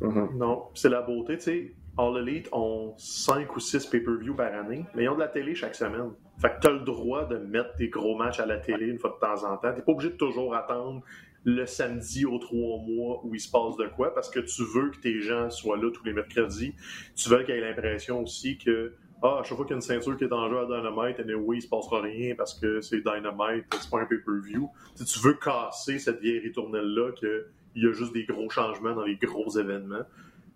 [0.00, 0.36] Mm-hmm.
[0.36, 1.74] Non, c'est la beauté, tu sais.
[1.98, 5.56] All Elite ont 5 ou 6 pay-per-view par année, mais ils ont de la télé
[5.56, 6.12] chaque semaine.
[6.40, 8.98] Fait que tu as le droit de mettre des gros matchs à la télé une
[8.98, 9.74] fois de temps en temps.
[9.74, 11.02] Tu pas obligé de toujours attendre
[11.44, 14.90] le samedi aux trois mois où il se passe de quoi parce que tu veux
[14.90, 16.74] que tes gens soient là tous les mercredis.
[17.16, 19.82] Tu veux qu'ils aient l'impression aussi que ah, à chaque fois qu'il y a une
[19.82, 22.80] ceinture qui est en jeu à Dynamite, et oui, il se passera rien parce que
[22.80, 24.70] c'est Dynamite, c'est pas un pay-per-view.
[24.96, 29.04] tu veux casser cette vieille ritournelle-là que il y a juste des gros changements dans
[29.04, 30.02] les gros événements.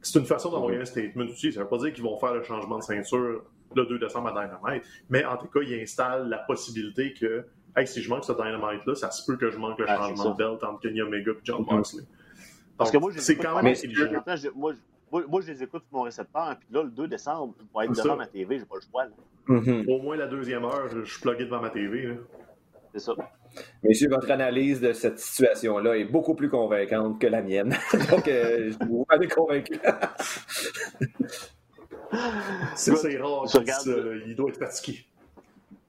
[0.00, 1.52] C'est une façon d'envoyer un statement aussi.
[1.52, 3.42] Ça ne veut pas dire qu'ils vont faire le changement de ceinture
[3.74, 7.46] le 2 décembre à Dynamite, mais en tout cas, ils installent la possibilité que
[7.76, 10.30] hey, si je manque ce Dynamite-là, ça se peut que je manque le ah, changement
[10.30, 11.64] de belt entre Kenny Omega et John.
[11.68, 12.02] Moxley.
[12.76, 13.74] Parce que moi, c'est quand même
[14.54, 14.74] Moi,
[15.28, 18.02] moi, je les écoute sur mon récepteur, puis là, le 2 décembre, je vais être
[18.02, 19.04] devant ma TV, j'ai pas le choix.
[19.48, 19.90] Mm-hmm.
[19.90, 22.18] Au moins la deuxième heure, je suis plugué devant ma TV.
[22.92, 23.12] C'est ça.
[23.82, 27.74] Messieurs, votre analyse de cette situation-là est beaucoup plus convaincante que la mienne.
[28.10, 29.80] Donc, euh, vous m'avez convaincu.
[32.74, 33.60] c'est rare, ça,
[34.26, 35.06] il doit être fatigué.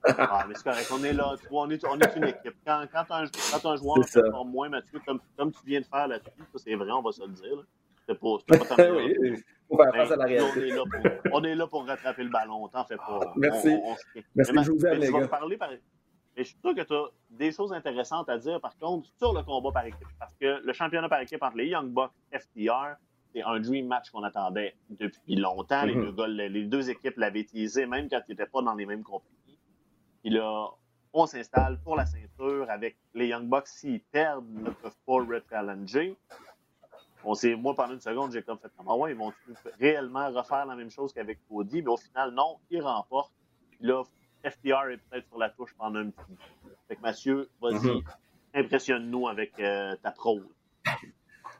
[0.06, 0.90] ah, mais c'est correct.
[0.94, 1.36] On est là.
[1.52, 2.56] On est, on est une équipe.
[2.66, 6.08] Quand, quand, un, quand un joueur performe moins, Mathieu, comme, comme tu viens de faire
[6.08, 7.66] là-dessus, c'est vrai, on va se le dire.
[8.08, 9.16] C'est pas, pas tant oui,
[9.70, 10.60] faut faire face à la réalité.
[10.60, 12.68] On est, là pour, on est là pour rattraper le ballon.
[12.68, 13.34] T'en fais pas.
[13.38, 13.70] Merci.
[13.70, 13.96] On, on,
[14.36, 15.28] Merci, mais, je vous aime, les gars.
[15.28, 15.70] Parler par...
[16.36, 19.34] Mais je suis sûr que tu as des choses intéressantes à dire, par contre, sur
[19.34, 20.08] le combat par équipe.
[20.20, 22.96] Parce que le championnat par équipe entre les Young Bucks et FTR,
[23.34, 25.86] c'est un dream match qu'on attendait depuis longtemps.
[25.86, 26.06] les, Mhm.
[26.06, 29.04] deux gars, les deux équipes l'avaient teasé, même quand ils n'étaient pas dans les mêmes
[29.04, 29.58] compagnies.
[30.22, 30.70] Puis là,
[31.14, 33.68] on s'installe pour la ceinture avec les Young Bucks.
[33.68, 36.16] S'ils perdent, ne peuvent pas re-challenger.
[37.26, 39.32] On s'est, moi, pendant une seconde, j'ai comme fait comme, ah ouais, ils vont
[39.80, 43.32] réellement refaire la même chose qu'avec Cody, mais au final, non, ils remportent.
[43.72, 44.04] Puis là,
[44.44, 46.38] FTR est peut-être sur la touche pendant un petit.
[46.88, 48.02] Fait que Mathieu, vas-y, Mhm.
[48.56, 50.46] impressionne-nous avec euh, ta prose.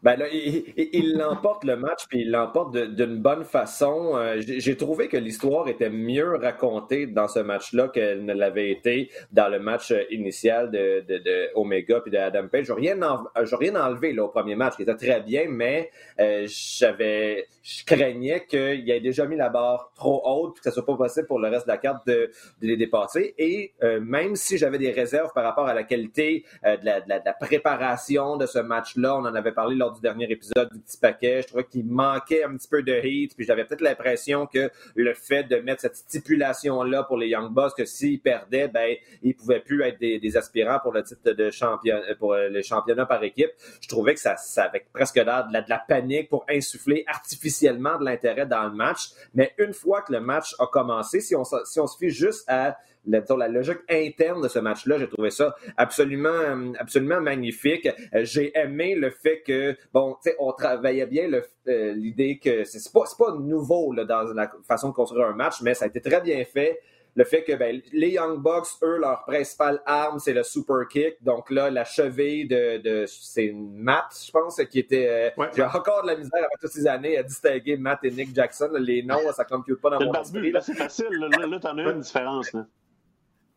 [0.04, 4.18] Ben là, il l'emporte le match, puis il l'emporte d'une bonne façon.
[4.18, 8.70] Euh, J'ai j'ai trouvé que l'histoire était mieux racontée dans ce match-là qu'elle ne l'avait
[8.70, 12.66] été dans le match euh, initial de, de, de Omega puis de Adam Page.
[12.66, 15.46] Je n'ai rien, en- j'ai rien enlevé là, au premier match, qui était très bien,
[15.48, 15.90] mais
[16.20, 20.86] euh, j'avais, je craignais qu'il ait déjà mis la barre trop haute, que ce soit
[20.86, 22.30] pas possible pour le reste de la carte de,
[22.62, 23.36] de les dépasser.
[23.38, 27.00] Et euh, même si j'avais des réserves par rapport à la qualité euh, de, la,
[27.00, 30.30] de la- de la préparation de ce match-là, on en avait parlé lors du dernier
[30.30, 31.42] épisode du petit paquet.
[31.42, 35.14] Je trouvais qu'il manquait un petit peu de heat, puis j'avais peut-être l'impression que le
[35.14, 39.60] fait de mettre cette stipulation-là pour les Young Bucks, que s'ils perdaient, ben ils pouvaient
[39.60, 43.52] plus être des, aspirants pour le titre de champion, pour euh, le championnat par équipe.
[43.82, 47.04] Je trouvais que ça, ça avait presque l'air de la, de la panique pour insuffler
[47.08, 49.10] artificiellement de l'intérêt dans le match.
[49.34, 52.46] Mais une fois que le match a commencé, si on, si on se fie juste
[52.48, 57.20] à la, disons, la logique interne de ce match-là, j'ai trouvé ça absolument, euh, absolument
[57.22, 57.88] magnifique.
[58.14, 61.30] Euh, J'ai aimé le fait que, bon, tu sais, on travaillait bien
[61.68, 65.62] euh, l'idée que c'est pas, pas nouveau là, dans la façon de construire un match,
[65.62, 66.80] mais ça a été très bien fait.
[67.16, 71.18] Le fait que ben, les Young Bucks, eux, leur principale arme, c'est le super kick.
[71.22, 75.08] Donc là, la cheville de, de c'est Matt, je pense, qui était.
[75.08, 75.48] euh, Ouais.
[75.56, 78.72] J'ai encore de la misère après toutes ces années à distinguer Matt et Nick Jackson.
[78.80, 80.52] Les noms, ça compute pas dans mon esprit.
[80.52, 81.06] là, c'est facile.
[81.12, 82.52] Là, là, t'en as une différence.
[82.52, 82.66] Là.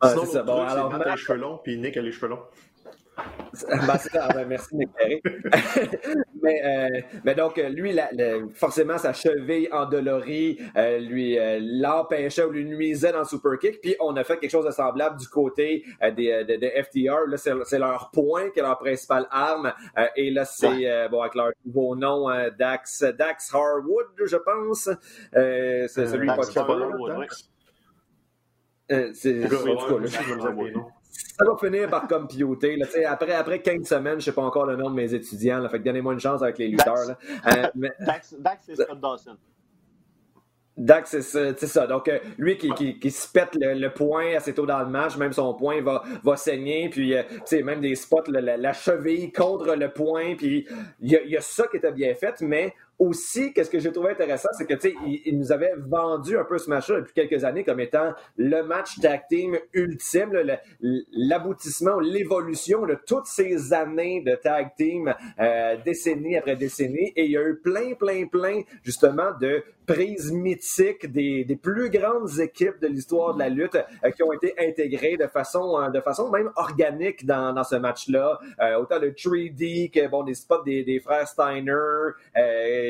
[0.00, 0.42] Ah, Sinon, ça.
[0.42, 2.42] Bon, truc, alors, Matt a les cheveux longs, puis Nick a les cheveux longs.
[3.70, 4.26] Ben, c'est ça.
[4.28, 5.22] Ah, ben, merci de m'éclairer.
[6.42, 11.58] mais, euh, mais donc, euh, lui, la- la- forcément, sa cheville endolorie euh, lui euh,
[11.62, 13.80] l'empêchait ou lui nuisait dans le super kick.
[13.80, 16.66] Puis, on a fait quelque chose de semblable du côté euh, des, euh, de, de
[16.82, 17.26] FTR.
[17.26, 19.72] Là, c'est leur point qui est leur principale arme.
[19.96, 22.28] Euh, et là, c'est, euh, bon, avec leur nouveau nom,
[22.58, 24.90] Dax, Dax Harwood, je pense.
[25.34, 26.84] Euh, c'est celui Dax pas de cheveux, là.
[26.92, 27.18] Harwood.
[27.20, 27.26] ouais.
[28.92, 30.08] Euh, c'est, En tout cas,
[31.38, 32.76] ça va finir par computer.
[32.76, 35.12] Là, Tu sais, après, après 15 semaines, je sais pas encore le nom de mes
[35.12, 35.58] étudiants.
[35.58, 37.06] Là, fait que donnez-moi une chance avec les lutteurs.
[37.06, 37.18] Là.
[37.48, 39.36] Euh, mais, Dax, Dax c'est Scott Dawson.
[40.76, 41.86] Dax, c'est ça, c'est ça.
[41.86, 44.86] Donc, euh, lui qui, qui, qui se pète le, le poing assez tôt dans le
[44.90, 48.58] match, même son poing va, va saigner, puis, euh, tu sais, même des spots, la,
[48.58, 50.66] la cheville contre le poing, puis
[51.00, 53.78] il y a, il y a ça qui était bien fait, mais aussi, qu'est-ce que
[53.78, 54.94] j'ai trouvé intéressant, c'est que, tu sais,
[55.26, 58.98] il, nous avait vendu un peu ce match-là depuis quelques années comme étant le match
[59.00, 60.32] tag team ultime,
[61.12, 67.32] l'aboutissement, l'évolution de toutes ces années de tag team, euh, décennie après décennie, et il
[67.32, 72.88] y a eu plein, plein, plein, justement, de prises mythiques des, plus grandes équipes de
[72.88, 76.50] l'histoire de la lutte euh, qui ont été intégrées de façon, euh, de façon même
[76.56, 78.38] organique dans, ce match-là.
[78.78, 81.72] Autant le 3D que bon, des spots des, des frères Steiner,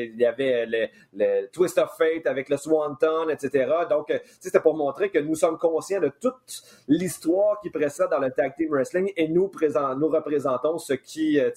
[0.05, 3.71] il y avait le, le Twist of Fate avec le Swanton, etc.
[3.89, 8.19] Donc, euh, c'était pour montrer que nous sommes conscients de toute l'histoire qui précède dans
[8.19, 11.51] le tag team wrestling et nous, présent, nous représentons ce qui, euh,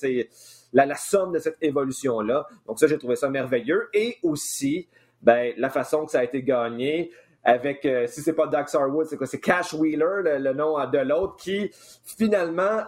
[0.72, 2.46] la, la somme de cette évolution-là.
[2.66, 3.88] Donc ça, j'ai trouvé ça merveilleux.
[3.92, 4.88] Et aussi,
[5.22, 7.10] ben, la façon que ça a été gagné
[7.44, 9.26] avec, euh, si c'est pas Dax Harwood, c'est quoi?
[9.26, 11.70] C'est Cash Wheeler, le, nom de l'autre, qui
[12.04, 12.82] finalement,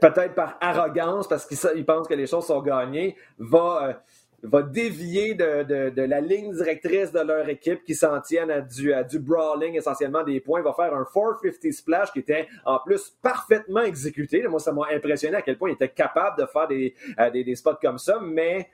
[0.00, 3.92] peut-être par arrogance, parce qu'il il pense que les choses sont gagnées, va, euh,
[4.42, 8.92] va dévier de, de, la ligne directrice de leur équipe qui s'en tiennent à du,
[8.92, 13.12] à du brawling, essentiellement des points, va faire un 450 splash qui était en plus
[13.22, 14.46] parfaitement exécuté.
[14.48, 17.44] Moi, ça m'a impressionné à quel point il était capable de faire des, euh, des,
[17.44, 18.68] des spots comme ça, mais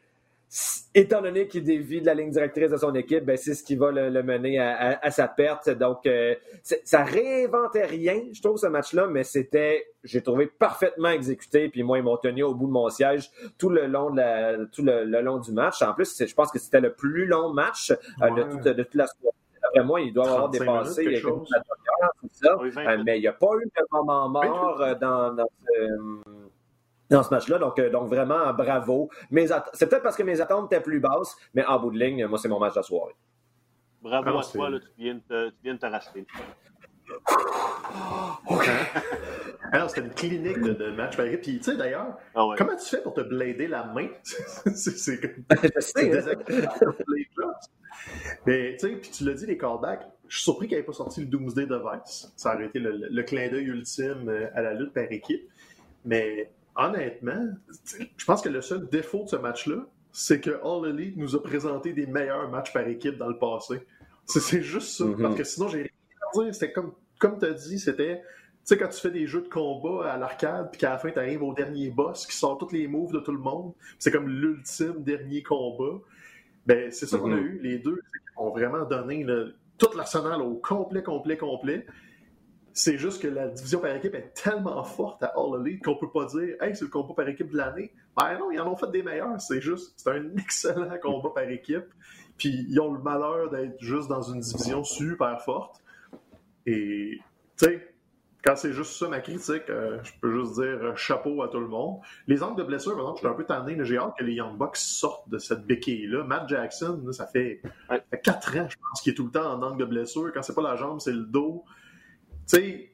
[0.94, 3.76] étant donné qu'il dévie de la ligne directrice de son équipe, ben, c'est ce qui
[3.76, 5.68] va le, le mener à, à, à, sa perte.
[5.70, 11.68] Donc, euh, ça réinventait rien, je trouve, ce match-là, mais c'était, j'ai trouvé parfaitement exécuté.
[11.68, 14.56] Puis moi, ils m'ont tenu au bout de mon siège tout le long de la,
[14.72, 15.82] tout le, le long du match.
[15.82, 17.90] En plus, je pense que c'était le plus long match
[18.20, 18.30] ouais.
[18.30, 19.36] euh, de, toute, de toute la soirée.
[19.68, 21.44] Après moi, il doit avoir dépassé y a tout
[22.30, 22.56] ça.
[22.58, 26.45] Oui, euh, mais il n'y a pas eu de moment mort dans, dans ce,
[27.10, 27.58] dans ce match-là.
[27.58, 29.10] Donc, euh, donc vraiment, bravo.
[29.72, 32.38] C'est peut-être parce que mes attentes étaient plus basses, mais en bout de ligne, moi,
[32.38, 33.14] c'est mon match de la soirée.
[34.02, 36.26] Bravo ah, à toi, là, tu, viens de te, tu viens de te racheter.
[39.72, 41.42] non, c'était une clinique de, match par équipe.
[41.42, 44.08] Puis, tu sais, d'ailleurs, ah comment tu fais pour te blader la main?
[44.24, 45.20] c'est
[48.46, 50.92] Mais, tu sais, puis tu l'as dit, les callbacks, je suis surpris qu'il n'ait pas
[50.92, 52.32] sorti le Doomsday Device.
[52.36, 55.48] Ça aurait été le, clin d'œil ultime euh, à la lutte par équipe.
[56.04, 57.48] Mais honnêtement,
[58.16, 61.42] je pense que le seul défaut de ce match-là, c'est que All Elite nous a
[61.42, 63.82] présenté des meilleurs matchs par équipe dans le passé.
[64.24, 65.04] C'est juste ça.
[65.04, 65.22] Mm-hmm.
[65.22, 65.90] Parce que sinon, j'ai rien
[66.32, 66.54] à dire.
[66.54, 68.20] C'était comme, comme tu as dit, c'était.
[68.20, 71.10] Tu sais, quand tu fais des jeux de combat à l'arcade, puis qu'à la fin,
[71.10, 74.10] tu arrives au dernier boss qui sort tous les moves de tout le monde, c'est
[74.10, 76.00] comme l'ultime dernier combat.
[76.66, 77.40] Ben, c'est ça qu'on a mm-hmm.
[77.40, 77.60] eu.
[77.62, 78.00] Les deux
[78.36, 81.86] ont vraiment donné le, tout l'arsenal au complet, complet, complet.
[82.78, 86.10] C'est juste que la division par équipe est tellement forte à All Elite qu'on peut
[86.10, 87.90] pas dire Hey, c'est le combat par équipe de l'année.
[88.14, 89.40] Ben non, ils en ont fait des meilleurs.
[89.40, 91.86] C'est juste, c'est un excellent combat par équipe.
[92.36, 95.82] Puis ils ont le malheur d'être juste dans une division super forte.
[96.66, 97.18] Et,
[97.56, 97.94] tu sais,
[98.44, 101.60] quand c'est juste ça ma critique, euh, je peux juste dire euh, chapeau à tout
[101.60, 102.00] le monde.
[102.26, 103.84] Les angles de blessure, par exemple, je suis un peu tanné.
[103.86, 106.24] J'ai hâte que les Young Bucks sortent de cette béquille-là.
[106.24, 107.62] Matt Jackson, ça, fait,
[108.22, 110.30] quatre ans, je pense, qu'il est tout le temps en angle de blessure.
[110.34, 111.64] Quand c'est pas la jambe, c'est le dos.
[112.48, 112.92] Tu sais,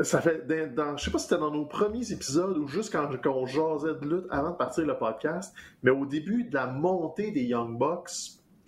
[0.00, 3.08] ça fait dans, je sais pas si c'était dans nos premiers épisodes ou juste quand,
[3.26, 7.30] on jasait de lutte avant de partir le podcast, mais au début de la montée
[7.30, 8.10] des Young Bucks,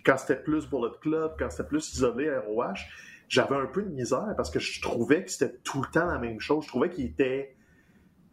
[0.03, 2.73] quand c'était plus Bullet Club, quand c'était plus isolé ROH,
[3.27, 6.17] j'avais un peu de misère parce que je trouvais que c'était tout le temps la
[6.17, 6.63] même chose.
[6.63, 7.55] Je trouvais qu'il était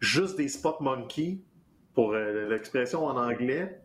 [0.01, 1.42] juste des spot monkeys,
[1.97, 3.80] pour euh, l'expression en anglais,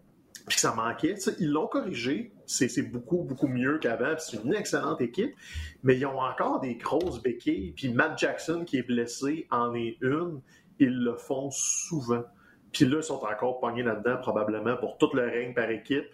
[0.47, 1.16] puis ça manquait.
[1.39, 2.34] ils l'ont corrigé.
[2.52, 4.16] C'est beaucoup, beaucoup mieux qu'avant.
[4.18, 5.34] C'est une excellente équipe.
[5.84, 7.74] Mais ils ont encore des grosses béquilles.
[7.76, 10.41] Puis Matt Jackson, qui est blessé, en est une.
[10.80, 12.24] Ils le font souvent.
[12.72, 16.06] Puis là, ils sont encore pognés là-dedans, probablement, pour tout le règne par équipe,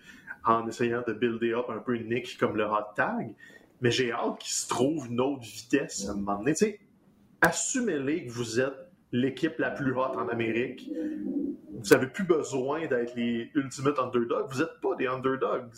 [0.43, 3.35] en essayant de builder up un peu Nick comme le hot tag
[3.81, 6.79] mais j'ai hâte qu'il se trouve une autre vitesse à un moment donné.
[7.41, 10.89] assumez-les que vous êtes l'équipe la plus haute en Amérique.
[11.79, 14.47] Vous n'avez plus besoin d'être les ultimate underdogs.
[14.49, 15.69] Vous n'êtes pas des underdogs.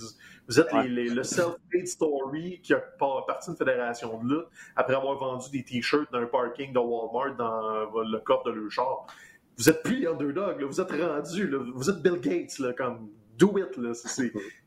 [0.47, 5.49] Vous êtes le self-made story qui a parti d'une fédération de lutte après avoir vendu
[5.51, 9.05] des t-shirts dans un parking de Walmart dans le coffre de leur char.
[9.57, 10.63] Vous n'êtes plus les underdogs.
[10.63, 11.53] Vous êtes rendus.
[11.75, 12.59] Vous êtes Bill Gates.
[12.59, 13.75] Là, comme do it.
[13.75, 13.91] Là.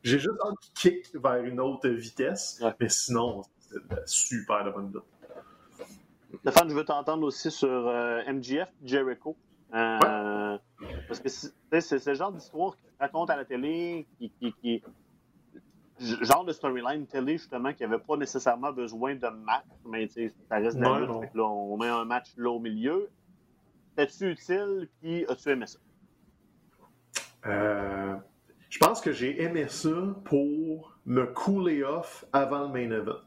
[0.03, 2.63] J'ai juste hâte qu'il kick vers une autre vitesse.
[2.79, 5.03] Mais sinon, c'est super de bonne lutte.
[6.43, 9.37] Stéphane, je veux t'entendre aussi sur euh, MGF Jericho.
[9.75, 10.59] Euh,
[11.07, 14.83] parce que c'est ce genre d'histoire qui se raconte à la télé, qui, qui,
[16.01, 20.79] genre de storyline télé, justement, qui n'avait pas nécessairement besoin de match, mais ça reste
[20.79, 21.33] de la lutte.
[21.33, 23.09] Là, on met un match là au milieu.
[23.95, 25.79] T'es-tu utile, puis as-tu aimé ça?
[27.47, 28.17] Euh,
[28.69, 29.91] je pense que j'ai aimé ça
[30.25, 33.21] pour me cooler off avant le main event.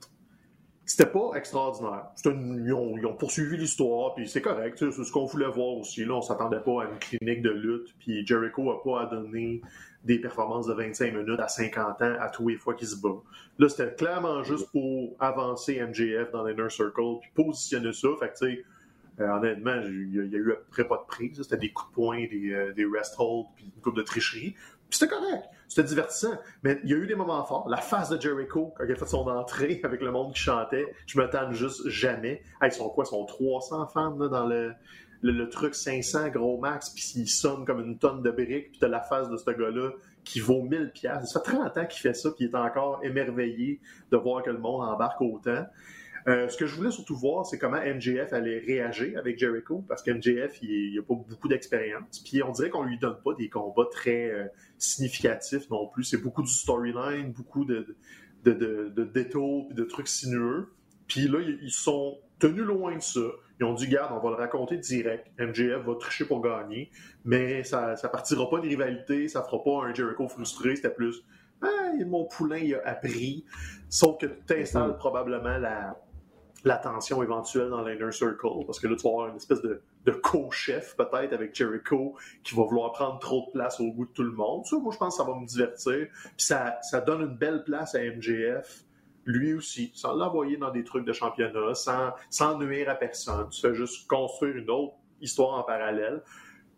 [0.85, 2.09] C'était pas extraordinaire.
[2.25, 4.77] Une, ils, ont, poursuivi l'histoire, puis c'est correct.
[4.77, 6.05] C'est ce qu'on voulait voir aussi.
[6.05, 9.61] Là, on s'attendait pas à une clinique de lutte, puis Jericho a pas à donner
[10.03, 13.15] des performances de 25 minutes à 50 ans à tous les fois qu'il se bat.
[13.57, 18.09] Là, c'était clairement juste pour avancer MJF dans l'inner circle, puis positionner ça.
[18.19, 18.65] Fait que, tu sais,
[19.21, 21.41] euh, honnêtement, il y, a eu à peu près pas de prise.
[21.41, 24.55] C'était des coups de poing, des, euh, des rest holds, puis une coupe de tricherie
[24.89, 25.45] c'était correct.
[25.67, 26.37] C'était divertissant.
[26.63, 27.67] Mais il y a eu des moments forts.
[27.69, 30.93] La face de Jericho, quand il a fait son entrée avec le monde qui chantait,
[31.05, 32.41] je me tanne juste jamais.
[32.63, 33.03] ils sont quoi?
[33.05, 34.73] Ils sont 300 fans dans le,
[35.21, 38.87] le, truc 500 gros max, puis il sonne comme une tonne de briques, puis t'as
[38.87, 39.91] la face de ce gars-là
[40.23, 41.31] qui vaut 1000 pièces.
[41.31, 43.79] Ça fait 30 ans qu'il fait ça, puis il est encore émerveillé
[44.11, 45.65] de voir que le monde embarque autant.
[46.27, 50.01] Euh, ce que je voulais surtout voir, c'est comment MJF allait réagir avec Jericho, parce
[50.01, 52.19] que MJF, il n'a pas beaucoup d'expérience.
[52.19, 54.47] Puis on dirait qu'on lui donne pas des combats très euh,
[54.79, 56.03] significatifs non plus.
[56.03, 57.95] C'est beaucoup du storyline, beaucoup de,
[58.43, 60.73] de, de, de détours, de trucs sinueux.
[61.07, 63.21] Puis là, ils sont tenus loin de ça.
[63.59, 65.27] Ils ont dit, garde, on va le raconter direct.
[65.39, 66.89] MJF va tricher pour gagner,
[67.23, 71.23] mais ça ne partira pas de rivalité, ça fera pas un Jericho frustré, c'était plus,
[71.61, 73.45] ah, mon poulain il a appris.
[73.89, 74.97] Sauf que tu installes mm-hmm.
[74.97, 75.95] probablement la,
[76.65, 80.95] l'attention éventuelle dans l'inner circle, parce que là, tu vas avoir une espèce de, co-chef,
[80.97, 84.31] peut-être, avec Jericho, qui va vouloir prendre trop de place au goût de tout le
[84.31, 84.65] monde.
[84.65, 86.07] Ça, moi, je pense que ça va me divertir.
[86.09, 88.83] Puis ça, ça donne une belle place à MJF,
[89.25, 93.47] lui aussi, sans l'envoyer dans des trucs de championnat, sans, sans nuire à personne.
[93.49, 96.23] Tu fais juste construire une autre histoire en parallèle.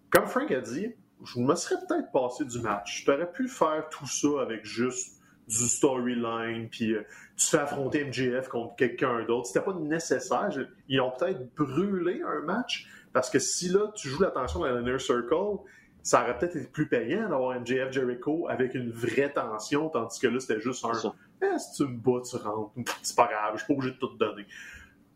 [0.10, 3.04] Comme Frank a dit, je me serais peut-être passé du match.
[3.06, 5.17] Tu aurais pu faire tout ça avec juste
[5.48, 7.06] du storyline, puis euh,
[7.38, 9.48] tu fais affronter MJF contre quelqu'un d'autre.
[9.48, 10.50] C'était pas nécessaire.
[10.90, 15.00] Ils ont peut-être brûlé un match, parce que si là, tu joues l'attention dans l'inner
[15.00, 15.60] circle,
[16.04, 20.28] ça aurait peut-être été plus payant d'avoir MJF Jericho avec une vraie tension, tandis que
[20.28, 20.94] là, c'était juste un
[21.42, 22.72] eh, si tu me bats, tu rentres.
[23.02, 24.46] C'est pas grave, je suis pas obligé de tout donner.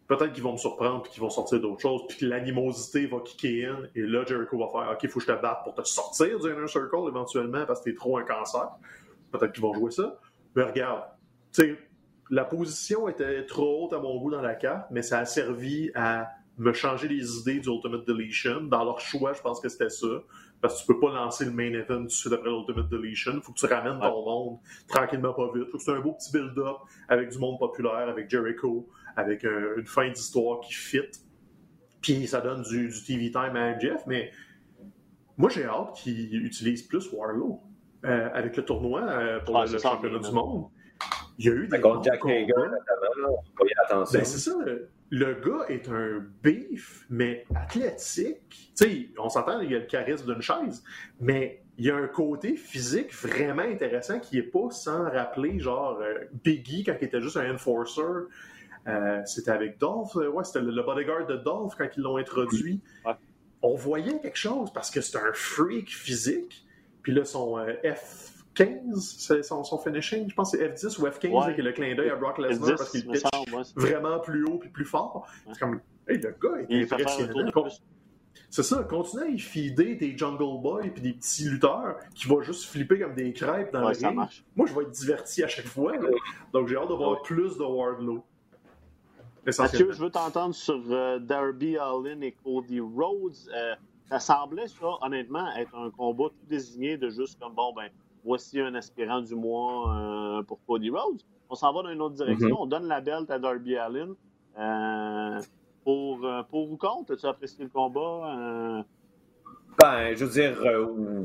[0.07, 3.19] peut-être qu'ils vont me surprendre, puis qu'ils vont sortir d'autres choses, puis que l'animosité va
[3.21, 5.73] kicker in, et là, Jericho va faire OK, il faut que je te batte pour
[5.73, 8.69] te sortir du Inner Circle éventuellement parce que t'es trop un cancer.
[9.31, 10.19] Peut-être qu'ils vont jouer ça.
[10.55, 11.03] Mais regarde,
[11.53, 11.77] tu sais,
[12.29, 15.91] la position était trop haute à mon goût dans la carte, mais ça a servi
[15.95, 18.61] à me changer les idées du Ultimate Deletion.
[18.61, 20.07] Dans leur choix, je pense que c'était ça.
[20.61, 23.33] Parce que tu peux pas lancer le main event tout de suite après l'Ultimate Deletion.
[23.35, 25.69] Il faut que tu ramènes ton monde tranquillement, pas vite.
[25.71, 26.77] Faut que c'est un beau petit build-up
[27.09, 30.99] avec du monde populaire, avec Jericho, avec une fin d'histoire qui fit.
[32.01, 34.31] Puis ça donne du, TV time à Jeff, mais
[35.37, 37.61] moi j'ai hâte qu'il utilise plus Warlow
[38.05, 40.67] euh, avec le tournoi euh, pour le, championnat du monde.
[41.37, 41.79] Il y a eu des.
[41.79, 44.19] Contre Jack Hager, notamment, on attention.
[44.19, 44.55] Ben, c'est ça.
[45.13, 48.39] Le gars est un beef, mais athlétique.
[48.49, 50.83] Tu sais, on s'entend, il y a le charisme d'une chaise,
[51.19, 55.99] mais il y a un côté physique vraiment intéressant qui n'est pas sans rappeler, genre,
[55.99, 58.01] euh, Biggie quand il était juste un enforcer.
[58.87, 62.81] Euh, c'était avec Dolph, ouais, c'était le, bodyguard de Dolph quand ils l'ont introduit.
[63.61, 66.65] On voyait quelque chose parce que c'est un freak physique.
[67.01, 71.55] Puis là, son F 15, c'est son, finishing, je pense que c'est F10 ou F15
[71.55, 73.23] qui est le clin d'œil à Brock Lesnar parce qu'il pitch
[73.75, 75.27] vraiment plus haut et plus fort.
[75.51, 77.69] C'est comme, hey, le gars est impressionnant.
[78.49, 82.41] C'est ça, continue à y feeder des Jungle Boys et des petits lutteurs qui vont
[82.41, 84.19] juste flipper comme des crêpes dans le ring.
[84.55, 85.93] Moi, je vais être diverti à chaque fois.
[86.51, 88.23] Donc, j'ai hâte de voir plus de Wardlow.
[89.57, 93.33] Mathieu, je veux t'entendre sur euh, Darby Allin et Cody Rhodes.
[93.53, 93.75] Euh,
[94.11, 97.87] ça semblait, ça, honnêtement, être un combat tout désigné de juste comme, bon, ben,
[98.25, 101.21] voici un aspirant du mois euh, pour Cody Rhodes.
[101.49, 102.49] On s'en va dans une autre direction.
[102.49, 102.57] Mhm.
[102.59, 104.13] On donne la belt à Darby Allin.
[104.59, 105.39] Euh,
[105.85, 108.83] pour, euh, pour ou contre, as-tu apprécié le combat?
[109.81, 110.57] Ben, je veux dire,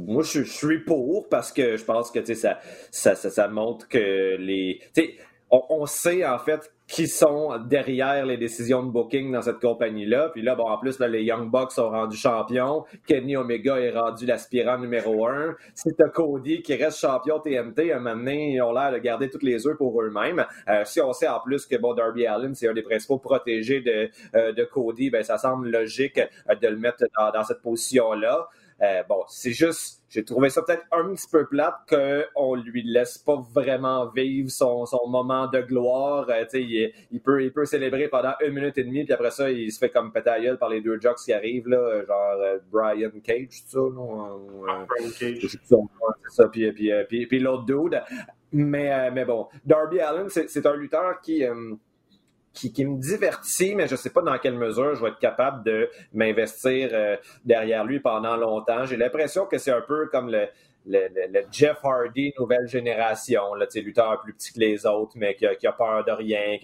[0.06, 2.60] moi, je, suis pour parce que je pense que ça,
[2.92, 4.80] ça, ça, ça montre que les.
[5.50, 10.30] On, on, sait en fait qui sont derrière les décisions de booking dans cette compagnie-là.
[10.32, 12.84] Puis là, bon, en plus, là, les Young Bucks sont rendus champions.
[13.06, 15.56] Kenny Omega est rendu l'aspirant numéro un.
[15.74, 17.92] C'est Cody qui reste champion TNT.
[17.92, 20.44] Un moment donné, ils ont l'air de garder toutes les œufs pour eux-mêmes.
[20.68, 23.80] Euh, si on sait en plus que bon, Darby Allen, c'est un des principaux protégés
[23.80, 27.62] de, euh, de Cody, ben ça semble logique euh, de le mettre dans, dans cette
[27.62, 28.48] position-là.
[28.82, 33.16] Euh, bon, c'est juste, j'ai trouvé ça peut-être un petit peu plate qu'on lui laisse
[33.16, 36.28] pas vraiment vivre son, son moment de gloire.
[36.28, 39.50] Euh, il, il, peut, il peut célébrer pendant une minute et demie, puis après ça,
[39.50, 42.58] il se fait comme péter à par les deux jocks qui arrivent, là, genre euh,
[42.70, 44.66] Brian Cage, tout ça, non?
[44.68, 45.58] Ah, Brian Cage.
[46.28, 48.02] Ça, puis, puis, puis, puis l'autre dude.
[48.52, 51.44] Mais, mais bon, Darby Allen, c'est un lutteur qui
[52.56, 55.62] qui, me divertit, mais je ne sais pas dans quelle mesure je vais être capable
[55.64, 58.84] de m'investir euh, derrière lui pendant longtemps.
[58.86, 60.48] J'ai l'impression que c'est un peu comme le,
[61.50, 66.04] Jeff Hardy nouvelle génération, là, lutteur plus petit que les autres, mais qui a, peur
[66.04, 66.58] de rien,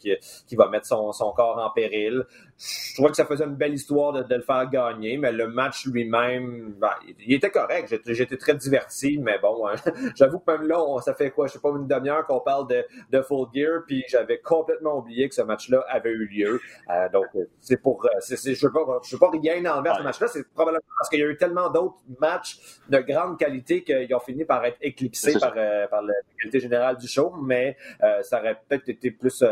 [0.00, 0.16] qui,
[0.46, 2.24] qui, va mettre son, son, corps en péril.
[2.60, 5.86] Je trouvais que ça faisait une belle histoire de, le faire gagner, mais le match
[5.86, 7.94] lui-même, ben, il était correct.
[8.06, 9.76] J'étais très diverti, mais bon, hein,
[10.14, 12.84] j'avoue que même là, ça fait quoi, je sais pas, une demi-heure qu'on parle de,
[13.10, 16.60] de Full Gear, puis j'avais complètement oublié que ce match-là avait eu lieu.
[16.90, 17.26] Euh, donc,
[17.60, 21.08] c'est pour, euh, je ne veux, pas rien enlever à ce match-là, c'est probablement parce
[21.08, 22.58] qu'il y a eu tellement d'autres matchs
[22.88, 26.96] de grande qualité qu'ils ont fini par être éclipsés par, euh, par, la qualité générale
[26.96, 29.42] du show, mais euh, ça aurait peut-être été plus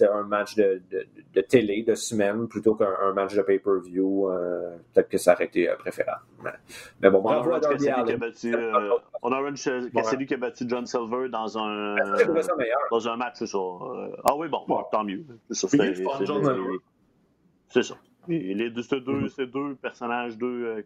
[0.00, 0.82] un match de,
[1.34, 4.28] de, télé, de semaine, plutôt qu'un match de pay-per-view.
[4.92, 6.22] peut-être que ça aurait été préférable.
[7.00, 8.18] Mais, bon, bravo à Darby Allin.
[9.22, 9.52] On a
[9.94, 11.96] Cassidy qui a battu John Silver dans un,
[12.90, 13.58] dans un match, c'est ça.
[14.24, 15.24] ah oui, bon, tant mieux.
[15.50, 17.82] C'est ça.
[17.82, 17.94] Ça.
[18.28, 19.28] Les deux, ces, deux, mm-hmm.
[19.28, 20.84] ces deux personnages, deux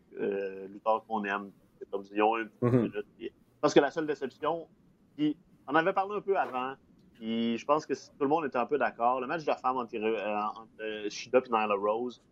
[0.69, 1.51] lutteurs qu'on aime,
[1.91, 2.91] comme ils ont mhm.
[3.61, 4.67] Parce que la seule déception,
[5.17, 5.37] puis
[5.67, 6.75] on avait parlé un peu avant,
[7.21, 9.21] puis je pense que tout le monde était un peu d'accord.
[9.21, 12.23] Le match de la femme entre, euh, entre Shida et Nyla Rose,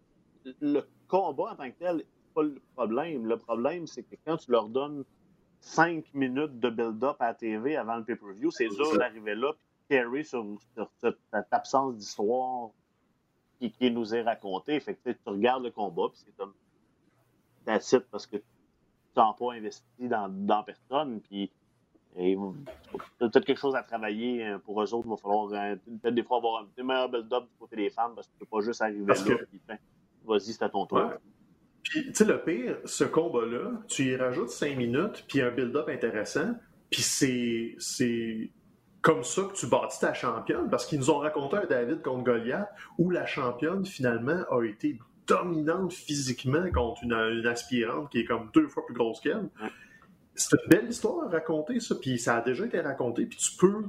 [0.63, 3.27] le combat en tant que tel, pas le problème.
[3.27, 5.05] Le problème, c'est que quand tu leur donnes
[5.61, 9.53] cinq minutes de build-up à la TV avant le pay-per-view, c'est dur d'arriver là
[9.91, 10.45] et carry sur,
[11.01, 11.19] cette,
[11.51, 12.71] absence d'histoire
[13.61, 14.81] qui, nous est racontée.
[14.81, 16.55] Fait que tu regardes le combat, puis c'est comme
[17.67, 18.39] that's it, parce que
[19.15, 21.21] pas investi dans, dans personne.
[21.21, 21.51] Puis,
[22.15, 25.07] peut-être quelque chose à travailler euh, pour eux autres.
[25.07, 28.13] Il va falloir euh, peut-être des fois avoir un meilleur build-up du côté des femmes
[28.15, 29.37] parce que tu peux pas juste arriver là.
[29.67, 29.79] Ben,
[30.25, 31.13] vas-y, c'est à ton tour.
[31.83, 35.89] Puis, tu sais, le pire, ce combat-là, tu y rajoutes cinq minutes, puis un build-up
[35.89, 36.55] intéressant,
[36.91, 38.51] puis c'est, c'est
[39.01, 42.25] comme ça que tu bâtis ta championne, parce qu'ils nous ont raconté un David contre
[42.25, 48.51] Goliath, où la championne, finalement, a été dominante physiquement contre une, aspirante qui est comme
[48.55, 49.49] deux fois plus grosse qu'elle.
[50.39, 53.57] C'est une belle histoire à raconter, ça, puis ça a déjà été raconté, puis tu
[53.57, 53.85] peux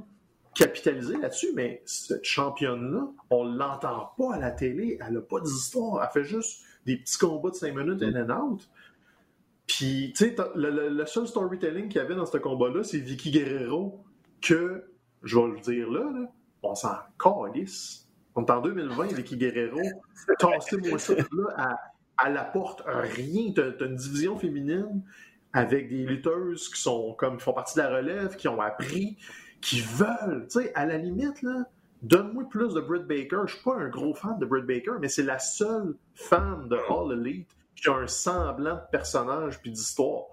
[0.54, 6.02] capitaliser là-dessus, mais cette championne-là, on l'entend pas à la télé, elle n'a pas d'histoire,
[6.02, 8.68] elle fait juste des petits combats de 5 minutes in and out.
[9.68, 14.04] Puis, tu sais, le, seul storytelling qu'il y avait dans ce combat-là, c'est Vicky Guerrero,
[14.40, 14.90] que,
[15.22, 16.10] je vais le dire là,
[16.62, 18.08] on s'en calisse.
[18.34, 19.80] On est en 2020, Vicky Guerrero,
[20.38, 21.78] tassez-moi ça là,
[22.16, 23.52] à, la porte, rien.
[23.54, 25.02] T'as une division féminine
[25.52, 29.18] avec des lutteuses qui sont comme font partie de la relève, qui ont appris,
[29.60, 31.64] qui veulent, tu sais, à la limite, là,
[32.02, 33.42] donne-moi plus de Britt Baker.
[33.46, 36.76] Je suis pas un gros fan de Britt Baker, mais c'est la seule fan de
[36.76, 40.24] All Elite qui a un semblant de personnage puis d'histoire.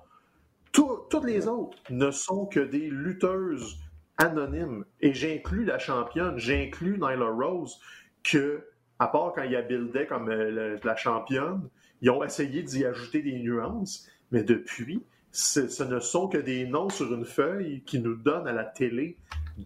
[0.71, 3.77] toutes les autres ne sont que des lutteuses
[4.17, 4.85] anonymes.
[4.99, 7.79] Et j'inclus la championne, j'inclus Nyla Rose,
[8.23, 8.65] que,
[8.99, 11.69] à part quand il y a buildé comme euh, la championne,
[12.01, 16.89] ils ont essayé d'y ajouter des nuances, mais depuis, ce ne sont que des noms
[16.89, 19.17] sur une feuille qui nous donnent à la télé.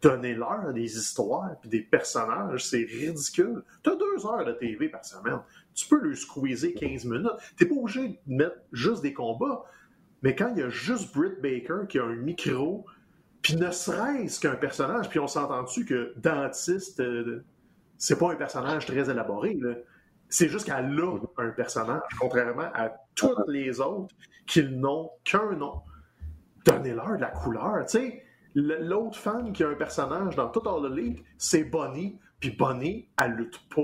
[0.02, 3.64] Donnez-leur des histoires puis des personnages, c'est ridicule.
[3.84, 5.40] Tu as deux heures de TV par semaine.
[5.74, 7.28] Tu peux le squeezer 15 minutes.
[7.58, 9.64] Tu pas obligé de mettre juste des combats.
[10.24, 12.86] Mais quand il y a juste Britt Baker qui a un micro,
[13.42, 17.44] puis ne serait-ce qu'un personnage, puis on s'entend-tu que dentiste, euh,
[17.98, 19.58] c'est pas un personnage très élaboré.
[20.34, 24.16] C'est juste qu'elle a un personnage, contrairement à toutes les autres
[24.48, 25.82] qui n'ont qu'un nom.
[26.66, 27.86] Donnez-leur de la couleur.
[27.86, 28.24] Tu sais,
[28.56, 32.18] l'autre femme qui a un personnage dans tout All Elite, c'est Bonnie.
[32.40, 33.84] Puis Bonnie, elle lutte pas.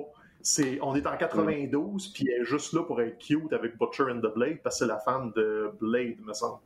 [0.82, 4.22] On est en 92, puis elle est juste là pour être cute avec Butcher and
[4.22, 6.62] the Blade, parce que c'est la femme de Blade, me semble.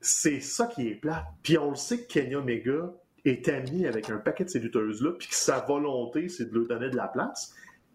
[0.00, 1.24] C'est ça qui est plat.
[1.44, 2.92] Puis on le sait que Kenya Omega
[3.24, 6.66] est amie avec un paquet de ces lutteuses-là, puis que sa volonté, c'est de leur
[6.66, 7.54] donner de la place.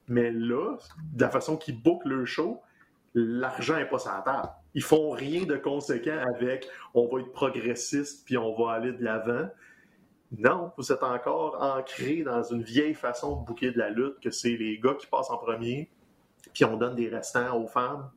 [0.10, 0.76] Mais là,
[1.14, 2.62] de la façon qu'ils bookent le show,
[3.14, 4.50] l'argent n'est pas sur la table.
[4.74, 9.04] Ils font rien de conséquent avec on va être progressiste puis on va aller de
[9.04, 9.48] l'avant.
[10.38, 14.30] Non, vous êtes encore ancré dans une vieille façon de bouquer de la lutte que
[14.30, 15.90] c'est les gars qui passent en premier
[16.54, 18.10] puis on donne des restants aux femmes.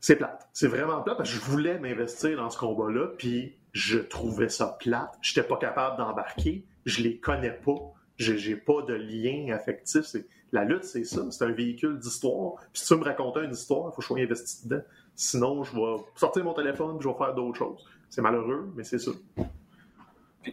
[0.00, 0.48] C'est plate.
[0.52, 4.76] C'est vraiment plate parce que je voulais m'investir dans ce combat-là puis je trouvais ça
[4.78, 5.14] plate.
[5.20, 6.66] Je n'étais pas capable d'embarquer.
[6.84, 7.92] Je les connais pas.
[8.16, 10.04] J'ai pas de lien affectif.
[10.52, 11.22] La lutte, c'est ça.
[11.30, 12.54] C'est un véhicule d'histoire.
[12.72, 14.82] Puis si tu me raconter une histoire, il faut que je sois investi dedans.
[15.14, 17.84] Sinon, je vais sortir mon téléphone et je vais faire d'autres choses.
[18.08, 19.10] C'est malheureux, mais c'est ça.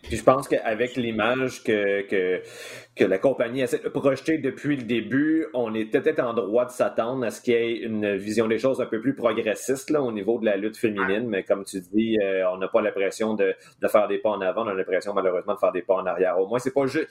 [0.09, 5.85] Je pense qu'avec l'image que, que, la compagnie a projetée depuis le début, on est
[5.85, 8.85] peut-être en droit de s'attendre à ce qu'il y ait une vision des choses un
[8.85, 11.27] peu plus progressiste là, au niveau de la lutte féminine.
[11.27, 14.41] Mais comme tu dis, euh, on n'a pas l'impression de, de, faire des pas en
[14.41, 16.39] avant, on a l'impression malheureusement de faire des pas en arrière.
[16.39, 17.07] Au moins, c'est pas juste.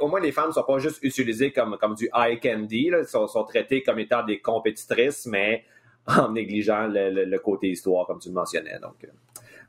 [0.00, 3.04] au moins, les femmes ne sont pas juste utilisées comme, comme du eye candy, là,
[3.04, 5.64] sont, sont traitées comme étant des compétitrices, mais
[6.06, 8.78] en négligeant le, le, côté histoire, comme tu le mentionnais.
[8.80, 9.06] Donc.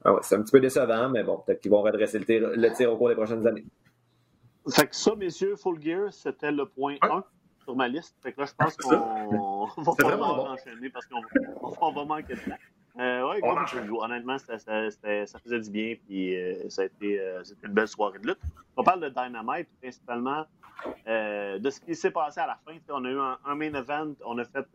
[0.06, 2.98] Ah c'est un petit peu décevant, mais bon, peut-être qu'ils vont redresser le tir, au
[2.98, 3.66] cours des prochaines années.
[4.70, 7.24] Fait que ça, messieurs, Full Gear, c'était le point 1
[7.64, 8.16] sur ma liste.
[8.22, 8.90] Fait que là, je pense qu'on
[9.78, 10.48] va vraiment bon.
[10.50, 12.58] enchaîner parce qu'on va manquer de temps.
[13.00, 13.40] Euh, ouais,
[14.02, 17.88] honnêtement, ça, ça, ça, faisait du bien, puis euh, ça a été euh, une belle
[17.88, 18.40] soirée de lutte.
[18.76, 20.46] On parle de Dynamite, principalement
[21.08, 22.78] euh, de ce qui s'est passé à la fin.
[22.90, 24.66] On a eu un, un, main event, on a fait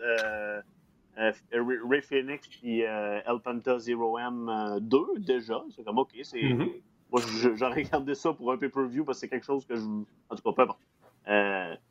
[1.17, 5.63] Ray Phoenix et euh, El Panta Zero M 2 euh, déjà.
[5.75, 6.41] C'est comme, OK, c'est.
[6.41, 6.83] Mm-hmm.
[7.13, 7.23] Moi,
[7.55, 9.83] j'aurais regardé ça pour un pay-per-view parce que c'est quelque chose que je.
[9.83, 10.81] En tout cas, peu importe.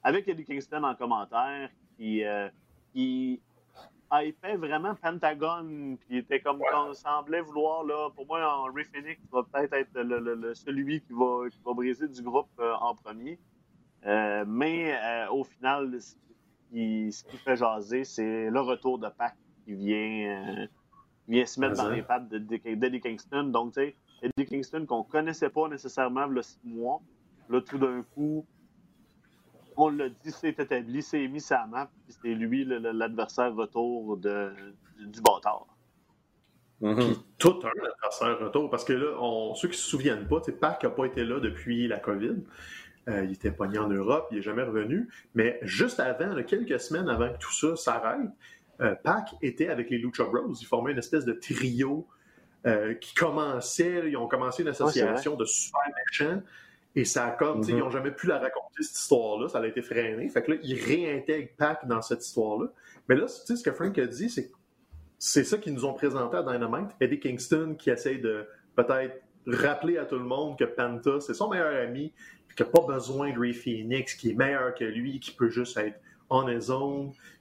[0.03, 2.23] avec Eddie Kingston en commentaire, qui,
[2.91, 3.39] qui
[4.11, 6.93] hypait vraiment Pentagon, puis était comme ouais.
[6.93, 11.59] semblait vouloir, là, pour moi, Ray Phoenix va peut-être être, le, celui qui va, qui
[11.65, 13.39] va briser du groupe en premier.
[14.03, 14.99] mais
[15.31, 15.99] au final,
[16.73, 20.67] ce qui fait jaser, c'est le retour de Pac qui vient, euh,
[21.27, 23.43] vient se mettre dans les pattes d'Eddie Kingston.
[23.43, 27.01] Donc, tu sais, Eddie Kingston qu'on connaissait pas nécessairement le six mois,
[27.49, 28.45] là, tout d'un coup,
[29.77, 34.51] on l'a dit, c'est établi, c'est mis sa map, puis c'est lui l'adversaire retour de,
[34.99, 35.67] du bâtard.
[36.81, 37.17] Mm-hmm.
[37.37, 40.89] Tout un adversaire retour, parce que là, on, ceux qui se souviennent pas, Pac n'a
[40.89, 42.43] pas été là depuis la COVID.
[43.09, 45.09] Euh, il était pogné en Europe, il n'est jamais revenu.
[45.35, 48.29] Mais juste avant, quelques semaines avant que tout ça s'arrête,
[48.81, 50.53] euh, Pac était avec les Lucha Bros.
[50.53, 52.07] Ils formaient une espèce de trio
[52.65, 56.41] euh, qui commençait, ils ont commencé une association de super méchants.
[56.95, 57.91] Et ça a comme, ils n'ont mm-hmm.
[57.91, 59.49] jamais pu la raconter, cette histoire-là.
[59.49, 60.29] Ça a été freiné.
[60.29, 62.67] Fait que là, ils réintègrent Pac dans cette histoire-là.
[63.09, 64.51] Mais là, tu sais, ce que Frank a dit, c'est
[65.25, 66.89] c'est ça qu'ils nous ont présenté à Dynamite.
[66.99, 68.45] Eddie Kingston qui essaye de
[68.75, 72.11] peut-être rappeler à tout le monde que Panta, c'est son meilleur ami,
[72.55, 75.77] qui n'a pas besoin de Ray Phoenix, qui est meilleur que lui, qui peut juste
[75.77, 75.99] être
[76.29, 76.71] on his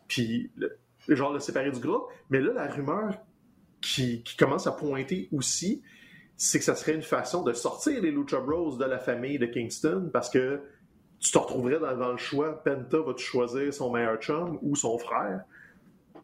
[0.07, 2.09] puis le, genre le séparer du groupe.
[2.31, 3.15] Mais là, la rumeur
[3.81, 5.83] qui, commence à pointer aussi,
[6.37, 9.47] c'est que ça serait une façon de sortir les Lucha Bros de la famille de
[9.47, 10.61] Kingston parce que
[11.19, 12.63] tu te retrouverais dans, le choix.
[12.63, 15.45] Penta va te choisir son meilleur chum ou son frère.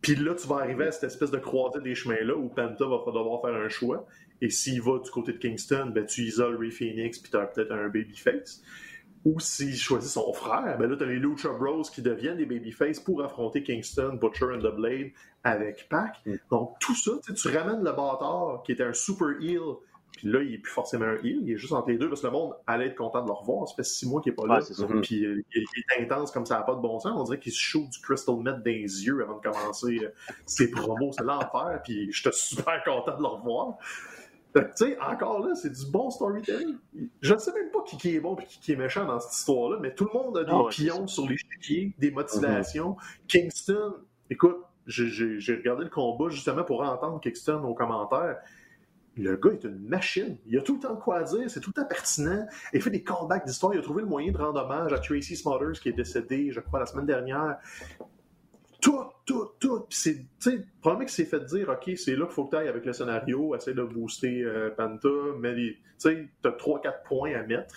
[0.00, 2.98] Puis là, tu vas arriver à cette espèce de croisée des chemins-là où Penta va
[3.06, 4.06] devoir faire un choix.
[4.40, 7.46] Et s'il va du côté de Kingston, ben, tu isoles Ray Phoenix puis tu as
[7.46, 8.62] peut-être un babyface.
[9.24, 12.46] Ou s'il choisit son frère, ben là, tu as les Lucha Bros qui deviennent des
[12.46, 15.10] babyface pour affronter Kingston, Butcher and the Blade
[15.42, 16.20] avec Pac.
[16.24, 16.36] Mm.
[16.50, 19.78] Donc, tout ça, tu ramènes le bâtard qui était un super heel
[20.18, 22.22] puis là, il n'est plus forcément un heel, il est juste entre les deux parce
[22.22, 23.68] que le monde allait être content de le revoir.
[23.68, 24.60] Ça fait six mois qu'il n'est pas là.
[25.00, 27.12] Puis euh, il, est intense comme ça n'a pas de bon sens.
[27.16, 30.08] On dirait qu'il se chauffe du crystal met dans les yeux avant de commencer euh,
[30.44, 31.12] ses promos.
[31.12, 31.80] C'est l'enfer.
[31.84, 33.78] Puis j'étais super content de le revoir.
[34.60, 36.76] Tu sais, encore là, c'est du bon storytelling.
[37.20, 39.78] Je ne sais même pas qui, est bon et qui, est méchant dans cette histoire-là,
[39.80, 42.92] mais tout le monde a des ah pions sur les l'échiquier, des motivations.
[42.92, 43.26] Mm-hmm.
[43.28, 43.94] Kingston,
[44.30, 48.38] écoute, j'ai regardé le combat justement pour entendre Kingston aux commentaires.
[49.16, 50.36] Le gars est une machine.
[50.46, 52.46] Il a tout le temps de quoi dire, c'est tout le temps pertinent.
[52.72, 53.74] Il fait des callbacks d'histoire.
[53.74, 56.60] Il a trouvé le moyen de rendre hommage à Tracy Smothers qui est décédé, je
[56.60, 57.58] crois, la semaine dernière.
[58.80, 59.80] Tout, tout, tout.
[59.80, 62.50] Puis c'est, tu sais, probablement qu'il s'est fait dire, OK, c'est là qu'il faut que
[62.50, 65.08] tu ailles avec le scénario, essayer de booster euh, Panta,
[65.38, 67.76] mais tu sais, tu as 3-4 points à mettre.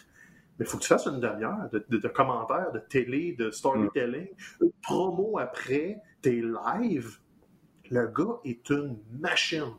[0.58, 4.64] Mais il faut que tu fasses une demi-heure de, commentaires, de télé, de storytelling, mm.
[4.64, 7.18] une promo après, tes lives.
[7.90, 9.74] Le gars est une machine.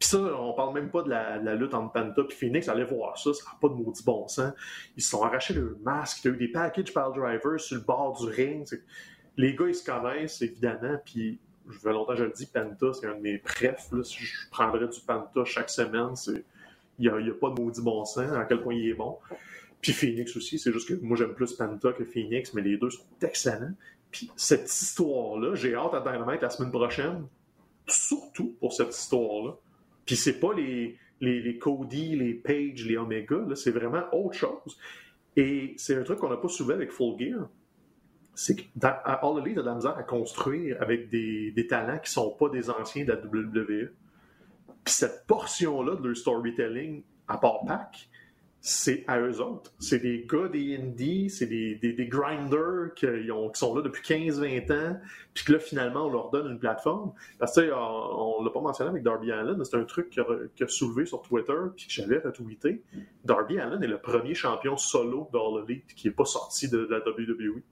[0.00, 2.68] Puis ça, on parle même pas de la, lutte entre Panta et Phoenix.
[2.68, 4.52] Allez voir ça, ça n'a pas de maudit bon sens.
[4.96, 6.26] Ils se sont arrachés le masque.
[6.26, 8.66] As eu des packages par driver sur le bord du ring.
[9.36, 10.96] Les gars, ils se connaissent, évidemment.
[11.04, 13.90] Puis, je veux longtemps, je le dis, Panta, c'est un de mes prefs.
[13.92, 14.02] Là.
[14.02, 16.14] Si je prendrais du Panta chaque semaine,
[16.98, 19.18] il n'y a, pas de maudit bon sens, à quel point il est bon.
[19.80, 22.90] Puis Phoenix aussi, c'est juste que moi, j'aime plus Panta que Phoenix, mais les deux
[22.90, 23.74] sont excellents.
[24.10, 27.26] Puis cette histoire-là, j'ai hâte à Dynamite la semaine prochaine,
[27.86, 29.56] surtout pour cette histoire-là
[30.06, 34.78] puis c'est pas les, les, les, Cody, les Page, les Omega, c'est vraiment autre chose.
[35.36, 37.48] Et c'est un truc qu'on n'a pas souvent avec Full Gear.
[38.38, 42.50] C'est All Elite, a de la misère à construire avec des, talents qui sont pas
[42.50, 43.90] des anciens de la WWE.
[44.84, 48.10] Puis cette portion-là de leur storytelling, à part Pac,
[48.60, 49.72] c'est à eux autres.
[49.78, 53.06] C'est des gars des indies, c'est des, grinders qui,
[53.54, 55.00] sont là depuis 15-20 ans,
[55.32, 57.12] puis que là, finalement, on leur donne une plateforme.
[57.38, 60.20] Parce que, on, ne l'a pas mentionné avec Darby Allen, mais c'est un truc qui
[60.20, 62.82] a, soulevé sur Twitter, puis que j'avais retweeté.
[63.24, 66.98] Darby Allen est le premier champion solo d'All Elite qui n'est pas sorti de, la
[66.98, 67.62] WWE.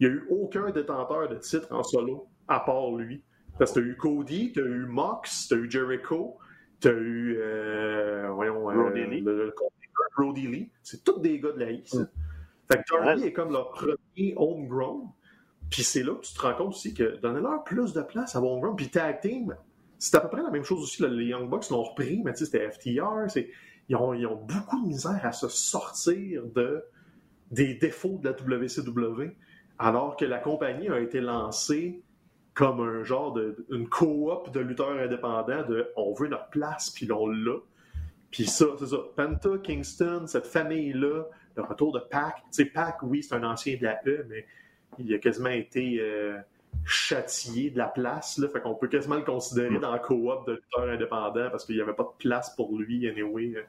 [0.00, 3.22] Il n'y a eu aucun détenteur de titre en solo, à part lui.
[3.58, 6.38] Parce que tu as eu Cody, tu as eu Mox, tu as eu Jericho,
[6.80, 9.52] tu as eu, euh, voyons, euh, le,
[10.16, 10.70] Brody Lee.
[10.82, 11.94] C'est tous des gars de la East.
[11.94, 12.08] Mm.
[12.70, 15.08] Fait que Darby est comme leur premier homegrown.
[15.70, 18.40] Puis c'est là que tu te rends compte aussi que donnez-leur plus de place à
[18.40, 18.76] homegrown.
[18.76, 19.54] Puis tag team,
[19.98, 21.02] c'est à peu près la même chose aussi.
[21.02, 23.26] les Young Bucks l'ont repris, mais tu sais, c'était FTR.
[23.88, 26.84] Ils ont, ils ont, beaucoup de misère à se sortir de,
[27.50, 29.34] des défauts de la WCW,
[29.78, 32.02] alors que la compagnie a été lancée
[32.54, 37.10] comme un genre de une coop de lutteurs indépendants de on veut notre place puis
[37.12, 37.58] on l'a
[38.30, 38.98] puis ça, c'est ça.
[39.16, 41.24] Penta, Kingston, cette famille-là,
[41.56, 42.36] le retour de Pac.
[42.36, 44.46] Tu sais, Pac, oui, c'est un ancien de la E, mais
[44.98, 46.38] il a quasiment été euh,
[46.84, 48.38] châtié de la place.
[48.38, 49.80] Là, fait qu'on peut quasiment le considérer mm.
[49.80, 53.08] dans la coop de lutteurs indépendants parce qu'il n'y avait pas de place pour lui,
[53.08, 53.62] anyway, euh,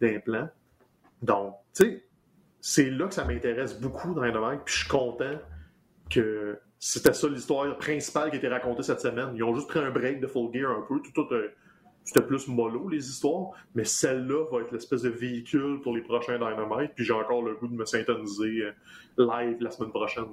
[0.00, 0.48] d'implant.
[1.22, 2.04] Donc, tu sais,
[2.62, 4.60] c'est là que ça m'intéresse beaucoup dans Dynamite.
[4.64, 5.34] Puis je suis content
[6.08, 9.32] que c'était ça l'histoire principale qui été racontée cette semaine.
[9.34, 11.00] Ils ont juste pris un break de Full Gear un peu.
[11.02, 11.48] Tout, tout, euh,
[12.04, 16.34] c'était plus mollo, les histoires, mais celle-là va être l'espèce de véhicule pour les prochains
[16.34, 18.72] Dynamite, puis j'ai encore le goût de me syntoniser euh,
[19.18, 20.26] live la semaine prochaine.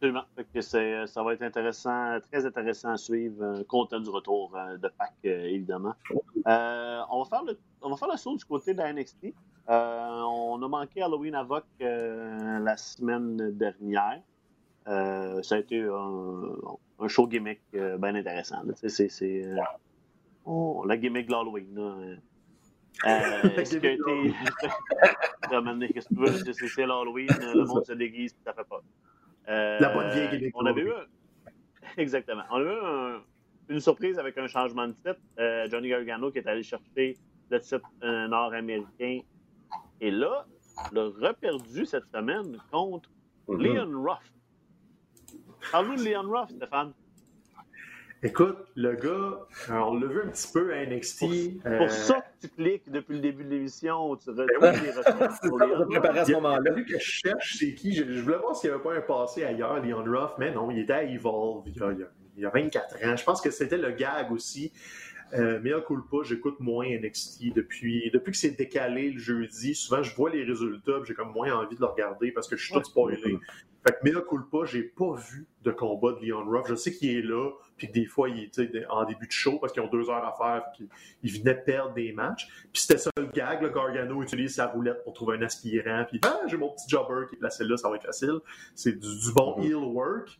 [0.00, 0.24] Absolument.
[0.38, 3.42] Euh, ça va être intéressant, très intéressant à suivre.
[3.42, 5.94] Euh, content du retour de Pac, évidemment.
[6.46, 9.34] on, va faire le, on va faire le saut du côté de la NXT.
[9.68, 14.20] on a manqué Halloween Avoc la semaine dernière.
[14.86, 16.54] ça a été un,
[16.98, 18.62] un show gimmick euh, bien intéressant.
[18.74, 19.56] C'est euh,
[20.44, 21.78] oh, la gimmick de l'Halloween.
[23.06, 24.00] Euh, ce qui a été.
[25.94, 26.68] Qu'est-ce que tu veux?
[26.68, 28.82] C'est l'Halloween, le monde se déguise, ça fait pas.
[29.48, 30.56] La bonne vieille gimmick.
[30.56, 30.92] On avait eu.
[31.96, 32.42] Exactement.
[32.50, 33.20] On a eu
[33.70, 35.20] une surprise avec un changement de titre.
[35.70, 37.16] Johnny Gargano qui est allé chercher
[37.50, 39.20] le titre nord-américain.
[40.00, 40.46] Et là,
[40.92, 43.10] le reperdu cette semaine contre
[43.48, 43.62] mm-hmm.
[43.62, 44.32] Leon Ruff.
[45.72, 46.92] Parle-nous de Leon Ruff, Stéphane.
[48.22, 51.20] Écoute, le gars, on l'a vu un petit peu à NXT.
[51.62, 51.88] Pour, euh...
[51.88, 56.24] ça que tu cliques depuis le début de l'émission, tu ben les ressources pour à
[56.24, 56.72] ce moment-là.
[56.72, 57.94] que je cherche, c'est qui.
[57.94, 60.80] Je, voulais voir s'il n'y avait pas un passé ailleurs, Leon Ruff, mais non, il
[60.80, 61.92] était à Evolve il y a,
[62.36, 63.16] il y a 24 ans.
[63.16, 64.72] Je pense que c'était le gag aussi.
[65.34, 69.74] Euh, mais pas, j'écoute moins NXT depuis, depuis que c'est décalé le jeudi.
[69.74, 72.64] Souvent, je vois les résultats, j'ai comme moins envie de le regarder parce que je
[72.64, 73.18] suis tout spoilé.
[73.86, 76.66] Fait que Mea Culpa, j'ai pas vu de combat de Leon Ruff.
[76.68, 79.58] Je sais qu'il est là, puis que des fois, il est en début de show
[79.58, 80.88] parce qu'ils ont deux heures à faire, puis
[81.20, 82.48] qu'il venait perdre des matchs.
[82.72, 86.20] Puis c'était ça le gag, le Gargano utilise sa roulette pour trouver un aspirant, puis
[86.24, 88.40] ah, j'ai mon petit jobber qui est placé là, ça va être facile.
[88.74, 89.64] C'est du, bon mm-hmm.
[89.64, 90.38] heel work.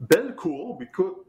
[0.00, 1.23] Belle courbe, écoute,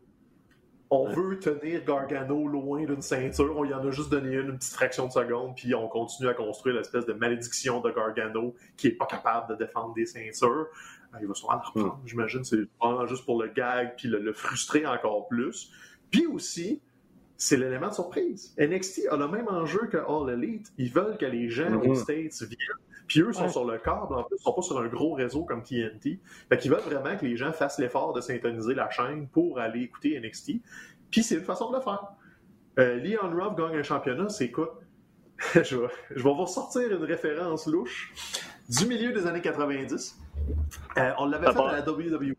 [0.89, 3.57] on veut tenir Gargano loin d'une ceinture.
[3.57, 6.29] On y en a juste donné une, une petite fraction de seconde, puis on continue
[6.29, 10.67] à construire l'espèce de malédiction de Gargano qui est pas capable de défendre des ceintures.
[11.15, 12.07] Euh, il va sûrement la reprendre, hmm.
[12.07, 12.43] j'imagine.
[12.43, 15.71] C'est vraiment juste pour le gag, puis le, frustrer encore plus.
[16.11, 16.81] Puis aussi,
[17.37, 18.55] c'est l'élément de surprise.
[18.57, 20.71] NXT a le même enjeu que All Elite.
[20.77, 21.95] Ils veulent que les gens aux hmm.
[21.95, 22.85] States viennent.
[23.07, 25.43] Puis eux sont sur le câble, en plus, ils sont pas sur un gros réseau
[25.43, 26.19] comme TNT.
[26.49, 29.81] Fait qu'ils veulent vraiment que les gens fassent l'effort de syntoniser la chaîne pour aller
[29.81, 30.53] écouter NXT.
[31.11, 32.07] Puis c'est une façon de le faire.
[32.79, 34.79] Euh, Leon Ruff gagne un championnat, c'est quoi?
[35.53, 38.13] je, vais, je vais vous sortir une référence louche
[38.69, 40.19] du milieu des années 90.
[40.97, 42.33] Euh, on l'avait fait à la WWE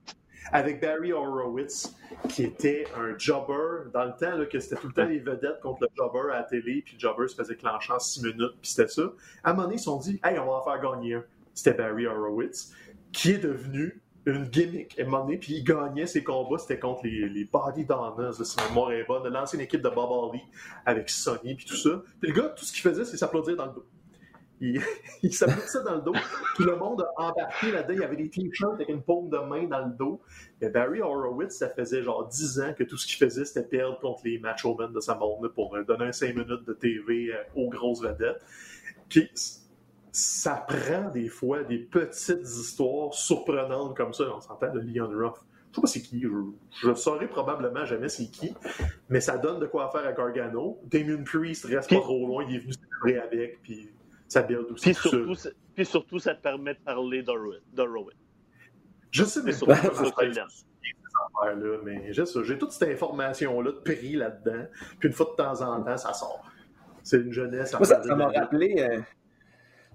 [0.53, 1.94] avec Barry Horowitz,
[2.28, 5.61] qui était un jobber dans le temps, là, que c'était tout le temps les vedettes
[5.62, 8.55] contre le jobber à la télé, puis le jobber se faisait clencher en six minutes,
[8.61, 9.12] puis c'était ça.
[9.42, 11.24] À un moment donné, ils se sont dit, hey, on va en faire gagner un.
[11.55, 12.72] C'était Barry Horowitz,
[13.12, 14.99] qui est devenu une gimmick.
[14.99, 18.42] À un moment donné, puis il gagnait ses combats, c'était contre les, les Body Donnas,
[18.42, 20.42] si ma mémoire est bonne, l'ancienne équipe de Bob Harley
[20.84, 22.03] avec Sonny, puis tout ça.
[22.20, 23.86] Puis le gars, tout ce qu'il faisait, c'est s'applaudir dans le dos.
[24.61, 24.81] Il,
[25.23, 26.15] il s'applaudissait dans le dos.
[26.55, 27.95] Tout le monde a embarqué là-dedans.
[27.95, 30.21] Il y avait des t-shirts avec une paume de main dans le dos.
[30.61, 33.99] Et Barry Horowitz, ça faisait genre 10 ans que tout ce qu'il faisait, c'était perdre
[34.01, 37.43] contre les macho men de sa monde pour donner un 5 minutes de TV euh,
[37.55, 38.43] aux grosses vedettes.
[39.09, 39.31] Puis,
[40.17, 44.25] ça prend des fois des petites histoires surprenantes comme ça.
[44.35, 45.35] On s'entend de Leon Ruff.
[45.71, 48.55] Je sais pas c'est qui, je, ne saurais probablement jamais c'est qui,
[49.11, 50.81] mais ça donne de quoi faire à Gargano.
[50.85, 53.91] Damien Priest reste pas trop loin, il est venu célébrer avec, puis
[54.29, 54.93] ça build aussi.
[54.93, 55.51] Puis surtout, ça.
[55.74, 58.12] puis surtout, ça te permet de parler d'Orowin.
[59.11, 59.74] Je sais, mais pas
[61.55, 64.66] là mais j'ai toute cette information-là de prix là-dedans,
[64.99, 66.45] puis une fois de temps en temps, ça sort.
[67.03, 67.70] C'est une jeunesse.
[67.70, 69.01] ça m'a rappelé, euh,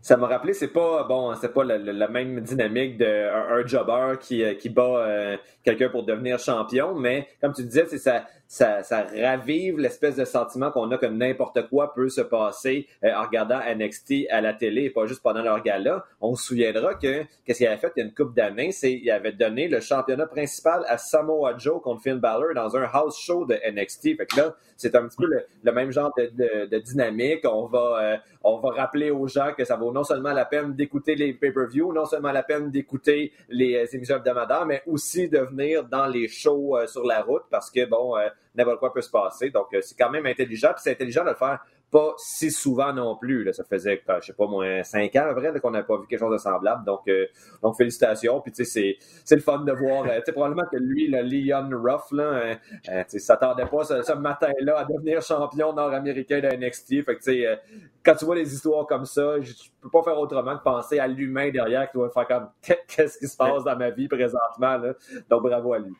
[0.02, 4.44] ça m'a rappelé, c'est pas bon, c'est pas la, même dynamique d'un un jobber qui,
[4.44, 8.84] euh, qui bat euh, quelqu'un pour devenir champion, mais comme tu disais, c'est ça, ça,
[8.84, 13.24] ça ravive l'espèce de sentiment qu'on a que n'importe quoi peut se passer euh, en
[13.24, 16.04] regardant NXT à la télé et pas juste pendant leur gala.
[16.20, 19.00] On se souviendra que qu'est-ce qu'il avait fait il y a une couple d'années, c'est
[19.00, 23.18] qu'il avait donné le championnat principal à Samoa Joe contre Finn Balor dans un house
[23.18, 24.18] show de NXT.
[24.18, 25.28] Fait que là, c'est un petit peu
[25.64, 27.46] le, même genre de, de, dynamique.
[27.46, 30.74] On va, euh, on va rappeler aux gens que ça vaut non seulement la peine
[30.74, 35.40] d'écouter les pay-per-views, non seulement la peine d'écouter les euh, émissions hebdomadaires, mais aussi de
[35.40, 38.16] venir dans les shows sur la route parce que bon,
[38.56, 39.50] n'importe quoi peut se passer.
[39.50, 40.70] Donc, euh, c'est quand même intelligent.
[40.74, 41.60] Puis c'est intelligent de le faire
[41.92, 43.44] pas si souvent non plus.
[43.44, 43.54] Là.
[43.54, 46.32] Ça faisait, je sais pas, moins cinq ans, vrai, qu'on n'a pas vu quelque chose
[46.32, 46.86] de semblable.
[46.86, 47.28] Donc, euh,
[47.62, 48.40] donc félicitations.
[48.42, 50.06] Puis, tu sais, c'est le fun de voir.
[50.06, 52.58] Euh, tu sais, probablement que lui, le Leon Ruff, là,
[52.90, 57.04] euh, tu s'attendait pas ce, matin-là à devenir champion nord-américain de NXT.
[57.04, 57.60] Fait que, tu sais,
[58.04, 61.08] quand tu vois des histoires comme ça, je, peux pas faire autrement que penser à
[61.08, 62.50] l'humain derrière qui doit faire comme
[62.88, 64.78] qu'est-ce qui se passe dans ma vie présentement.
[64.78, 64.94] Là.
[65.30, 65.94] Donc, bravo à lui.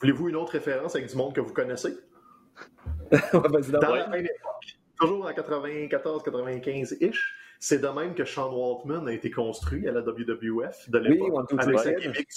[0.00, 1.96] Voulez-vous une autre référence avec du monde que vous connaissez?
[3.32, 9.30] Dans la même époque, toujours en 94-95-ish, c'est de même que Sean Waltman a été
[9.30, 12.28] construit à la WWF de l'époque, oui, avec sa gimmick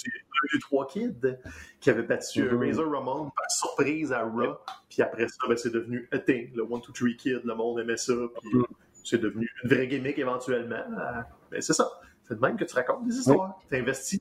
[0.52, 1.38] du 3 Kid
[1.80, 2.66] qui avait battu mm-hmm.
[2.66, 4.56] Razor Ramon par surprise à Raw.
[4.88, 7.40] Puis après ça, ben, c'est devenu A Thing, le 1, 2, 3 Kid.
[7.44, 8.14] Le monde aimait ça.
[8.40, 8.64] Puis mm-hmm.
[9.04, 10.84] c'est devenu une vraie gimmick éventuellement.
[10.88, 11.88] Mais ben, c'est ça.
[12.26, 13.58] C'est de même que tu racontes des histoires.
[13.68, 14.20] Tu investis.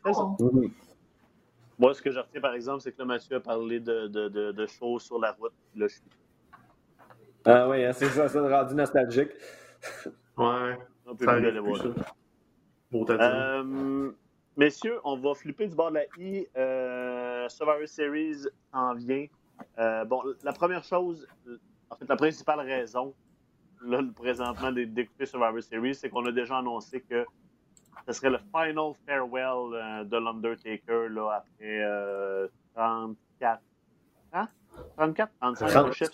[1.78, 4.28] Moi, ce que je retiens, par exemple, c'est que là, Mathieu a parlé de, de,
[4.28, 5.54] de, de choses sur la route.
[5.76, 6.04] Là, je suis...
[7.46, 9.32] Ah oui, hein, c'est ça, ça rendu nostalgique.
[10.38, 10.78] Ouais.
[11.06, 11.82] On peut plus aller voir.
[12.92, 14.12] Bon, euh,
[14.58, 16.48] messieurs, on va flipper du bord de la I.
[16.58, 19.28] Euh, Survivor Series en vient.
[19.78, 21.28] Euh, bon, la première chose,
[21.90, 23.14] en fait, la principale raison,
[23.84, 27.26] là, présentement, d'écouter Survivor Series, c'est qu'on a déjà annoncé que
[28.08, 33.62] ce serait le final farewell euh, de l'Undertaker là, après euh, 34
[34.34, 34.48] ans?
[34.98, 35.32] 34?
[35.40, 36.12] 35 chiffres,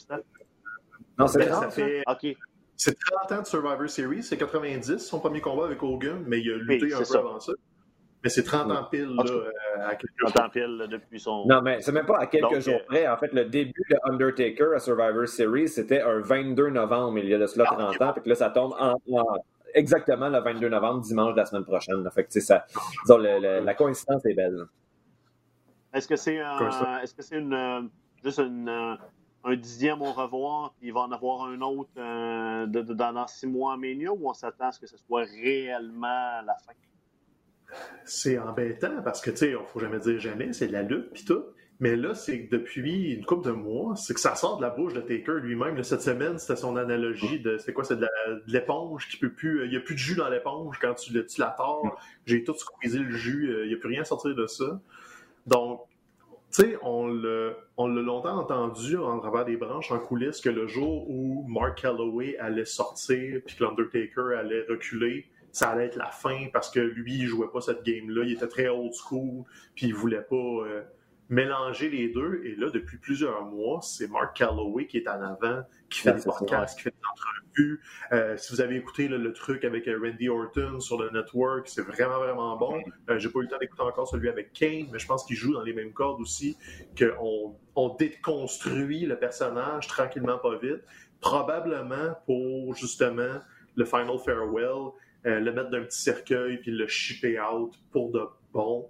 [1.17, 2.03] Non, c'est 30, ça fait...
[2.07, 2.37] OK.
[2.77, 6.51] C'est 30 ans de Survivor Series, c'est 90, son premier combat avec Hogan, mais il
[6.51, 7.19] a lutté un peu ça.
[7.19, 7.53] avant ça.
[8.25, 11.45] Mais c'est 30 ans pile là, euh, à quelques 30 ans pile depuis son.
[11.45, 13.07] Non, mais c'est même pas à quelques jours euh, près.
[13.07, 17.33] En fait, le début de Undertaker à Survivor Series, c'était un 22 novembre, il y
[17.33, 18.13] a de cela 30 ah, ans.
[18.13, 18.95] Puis là, ça tombe en,
[19.75, 22.09] exactement le 22 novembre, dimanche de la semaine prochaine.
[22.13, 22.65] Fait que, ça,
[23.03, 24.65] disons, la coïncidence est belle.
[25.93, 27.89] Est-ce que c'est est -ce c'est une,
[28.23, 28.97] juste une,
[29.45, 33.27] un dixième au revoir, puis il va en avoir un autre euh, de, de- dans
[33.27, 36.73] six mois à Mania, ou on s'attend à ce que ce soit réellement la fin?
[38.05, 41.11] C'est embêtant parce que, tu sais, il faut jamais dire jamais, c'est de la lutte
[41.11, 41.43] pis tout.
[41.81, 44.69] Mais là, c'est que depuis une couple de mois, c'est que ça sort de la
[44.69, 45.83] bouche de Taker lui-même.
[45.83, 48.07] Cette semaine, c'était son analogie de c'est quoi, c'est de
[48.47, 49.65] l'éponge qui peut plus.
[49.65, 51.99] Il n'y a plus de jus dans l'éponge quand tu, tu la tords.
[52.25, 54.79] J'ai tout squeezé le jus, euh, il n'y a plus rien à sortir de ça.
[55.47, 55.81] Donc,
[56.55, 60.49] tu sais, on l'a on l'a longtemps entendu en travers des branches en coulisses que
[60.49, 65.97] le jour où Mark Calloway allait sortir puis que l'Undertaker allait reculer, ça allait être
[65.97, 68.23] la fin parce que lui, il jouait pas cette game-là.
[68.23, 69.43] Il était très old school
[69.75, 70.81] puis il voulait pas euh,
[71.29, 72.41] mélanger les deux.
[72.45, 76.23] Et là, depuis plusieurs mois, c'est Mark Calloway qui est en avant, qui fait des
[76.23, 77.81] podcasts, qui fait des entrevues.
[78.11, 81.67] Euh, si vous avez écouté là, le truc avec euh, Randy Orton sur le network,
[81.67, 82.81] c'est vraiment, vraiment bon.
[83.09, 85.35] Euh, J'ai pas eu le temps d'écouter encore celui avec Kane, mais je pense qu'il
[85.35, 86.57] joue dans les mêmes cordes aussi,
[86.97, 90.81] qu'on on déconstruit le personnage tranquillement, pas vite,
[91.21, 93.39] probablement pour justement
[93.75, 94.91] le Final Farewell,
[95.25, 98.21] euh, le mettre d'un petit cercueil puis le shipper out pour de
[98.53, 98.87] bon.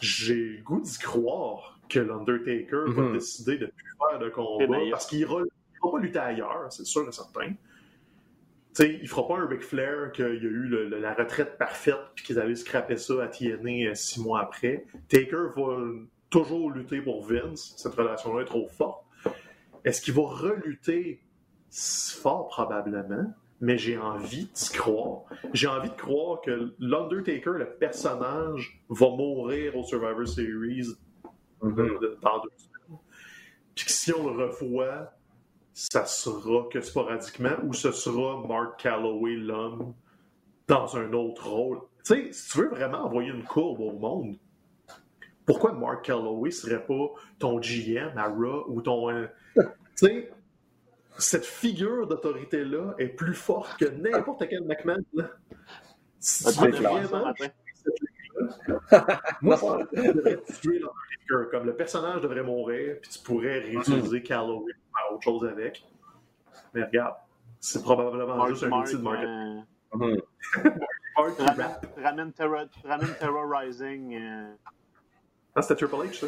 [0.00, 3.12] J'ai le goût d'y croire que l'Undertaker va Mhm.
[3.14, 6.84] décider de plus faire de combat parce qu'il ira, il ira pas lutter ailleurs, c'est
[6.86, 7.48] sûr et certain.
[7.48, 7.56] Tu
[8.84, 10.38] sais, il fera pas un Ric Flair qu'il y a eu
[10.68, 14.40] le- le- la retraite parfaite puis qu'ils allaient scraper ça à TNA euh, six mois
[14.42, 14.84] après.
[15.08, 15.78] Taker va
[16.30, 17.74] toujours lutter pour Vince.
[17.76, 19.04] Cette relation-là est trop forte.
[19.84, 21.20] Est-ce qu'il va relutter?
[21.72, 23.32] Fort probablement?
[23.60, 25.22] Mais j'ai envie d'y croire.
[25.52, 30.96] J'ai envie de croire que l'Undertaker, le personnage, va mourir au Survivor Series
[31.62, 31.74] Mhm.
[32.00, 32.98] de- dans deux semaines.
[33.74, 35.12] Puis que si on le revoit,
[35.74, 39.94] ça sera que sporadiquement ou ce sera Mark Calloway l'homme
[40.66, 41.78] dans un autre rôle.
[42.04, 44.36] Tu sais, si tu veux vraiment envoyer une courbe au monde,
[45.44, 47.08] pourquoi Mark Calloway serait pas
[47.38, 49.10] ton GM à Raw ou ton.
[49.10, 49.62] euh, tu
[49.96, 50.30] sais,
[51.20, 55.02] cette figure d'autorité-là est plus forte que n'importe quel McMahon.
[55.14, 55.30] là.
[56.18, 57.32] Si Ah, tu vraiment
[59.42, 59.56] moi,
[59.92, 60.80] je devrais tuer.
[61.52, 65.84] Comme le personnage devrait mourir, puis tu pourrais réutiliser Calloway pour faire autre chose avec.
[66.74, 67.14] Mais regarde,
[67.60, 69.28] c'est probablement Mark, juste un Mark, outil de marketing.
[69.28, 69.60] euh,
[69.96, 70.20] Mhm.
[71.16, 71.86] Mark qui ramène, rap.
[72.02, 74.14] ramène, Terror- ramène Terrorizing.
[74.16, 74.52] euh.
[75.54, 76.26] Ah, c'était Triple H, ça?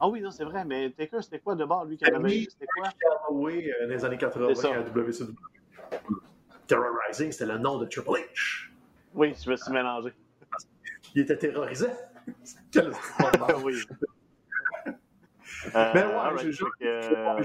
[0.00, 2.48] Ah oui, non, c'est vrai, mais Taker, c'était quoi de bord, lui, qui avait Oui.
[2.50, 2.88] C'était quoi?
[2.98, 4.68] Calloway euh, dans les années 80 C'est ça.
[4.74, 5.34] à WCW.
[6.66, 8.70] Terrorizing, c'était le nom de Triple H.
[9.14, 10.12] Oui, je me suis mélangé.
[11.14, 11.88] Il était terrorisé.
[12.72, 12.92] Quel
[13.64, 13.74] oui.
[15.74, 17.42] Ben ouais, j'ai- euh.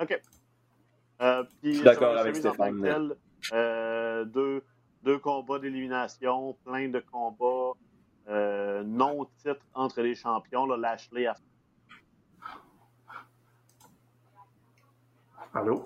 [0.00, 0.20] OK.
[1.20, 3.14] Euh, puis, Je suis d'accord avec Stéphane.
[3.52, 4.64] euh, deux,
[5.04, 7.78] deux combats d'élimination, plein de combats
[8.28, 10.66] euh, non-titres entre les champions.
[10.66, 11.34] Là, Lashley a
[15.54, 15.82] Allô?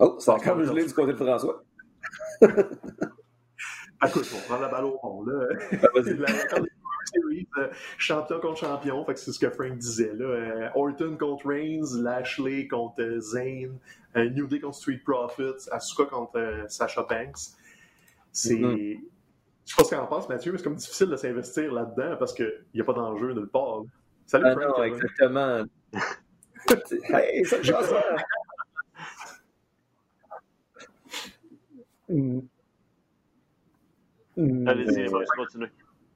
[0.00, 1.62] Oh, ça a encore gelé du côté de François.
[2.42, 5.46] Ah, Écoute, on prend la balle au fond, là.
[5.72, 6.58] Ah,
[7.12, 10.12] Series, euh, champion contre champion, fait que c'est ce que Frank disait.
[10.14, 10.24] Là.
[10.26, 13.78] Euh, Orton contre Reigns, Lashley contre euh, Zayn,
[14.16, 17.56] euh, New Day contre Street Profits, Asuka contre euh, Sasha Banks.
[18.32, 18.58] C'est.
[18.58, 19.00] Mhm.
[19.70, 22.16] Je sais pas ce qu'on en pense, Mathieu, mais c'est comme difficile de s'investir là-dedans
[22.18, 23.82] parce qu'il n'y a pas d'enjeu nulle part.
[24.26, 24.78] Salut Ah Frank.
[24.78, 25.64] non, exactement.
[27.08, 27.56] hey, ça.
[32.08, 32.40] Mm.
[34.66, 35.68] Allez-y, va continuer.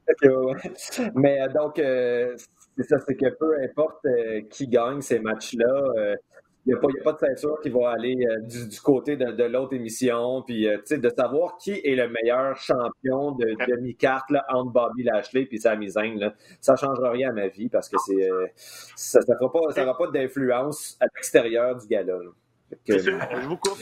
[0.08, 1.12] Ok, ouais, ouais.
[1.14, 2.36] Mais euh, donc, euh,
[2.76, 6.18] c'est ça, c'est que peu importe euh, qui gagne ces matchs-là, il
[6.66, 9.44] n'y a, a pas de ceinture qui va aller euh, du, du côté de, de
[9.44, 10.42] l'autre émission.
[10.42, 15.02] Puis, euh, tu sais, de savoir qui est le meilleur champion de demi-carte entre Bobby
[15.04, 18.30] Lashley et Sami Zayn, là, ça ne changera rien à ma vie parce que c'est
[18.30, 22.18] euh, ça ne fera pas, ça pas d'influence à l'extérieur du gala.
[22.86, 23.78] que- Monsieur, je vous coupe.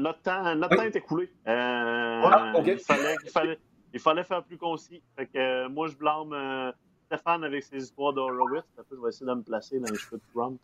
[0.00, 0.76] Notre temps, notre Oui.
[0.76, 1.30] temps est écoulé.
[1.46, 3.58] Ah, il, fallait, il, fallait,
[3.92, 5.02] il fallait faire plus concis.
[5.16, 6.72] Fait que, moi, je blâme
[7.06, 8.64] Stéphane avec ses histoires d'Horowitz.
[8.90, 10.60] Je vais essayer de me placer dans les cheveux de Trump.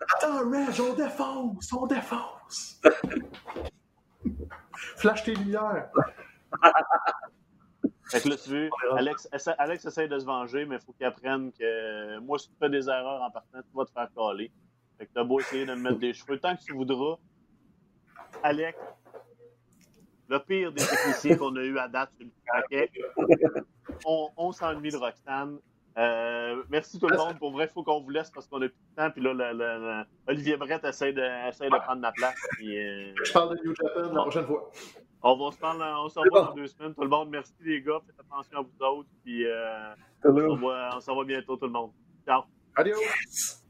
[0.00, 2.80] Attends, Reg, on défonce, on défonce.
[4.96, 5.90] Flash tes lumières.
[8.10, 10.92] Fait que là, tu veux, Alex, essa- Alex essaie de se venger, mais il faut
[10.92, 13.90] qu'il apprenne que euh, moi, si tu fais des erreurs en partant, tu vas te
[13.92, 14.52] faire caler.
[14.98, 17.16] Fait que t'as beau essayer de me mettre des cheveux tant que tu voudras.
[18.42, 18.78] Alex,
[20.28, 22.90] le pire des techniciens qu'on a eu à date sur le paquet,
[24.06, 25.58] on, on s'ennuie de Roxane.
[25.96, 27.38] Euh, merci tout le monde.
[27.38, 29.10] Pour vrai, il faut qu'on vous laisse parce qu'on a plus de temps.
[29.10, 32.34] Puis là, Olivier Brett essaie de, essaie de prendre la place.
[32.56, 34.70] Puis, euh, Je parle de New Japan la prochaine fois.
[35.22, 36.94] on va se parler, on se revoit dans deux semaines.
[36.94, 38.00] Tout le monde, merci les gars.
[38.06, 39.08] Faites attention à vous autres.
[39.24, 41.92] Puis euh, on se revoit- on se revoit bientôt tout le monde.
[42.26, 42.42] Ciao.
[42.76, 43.63] Adios!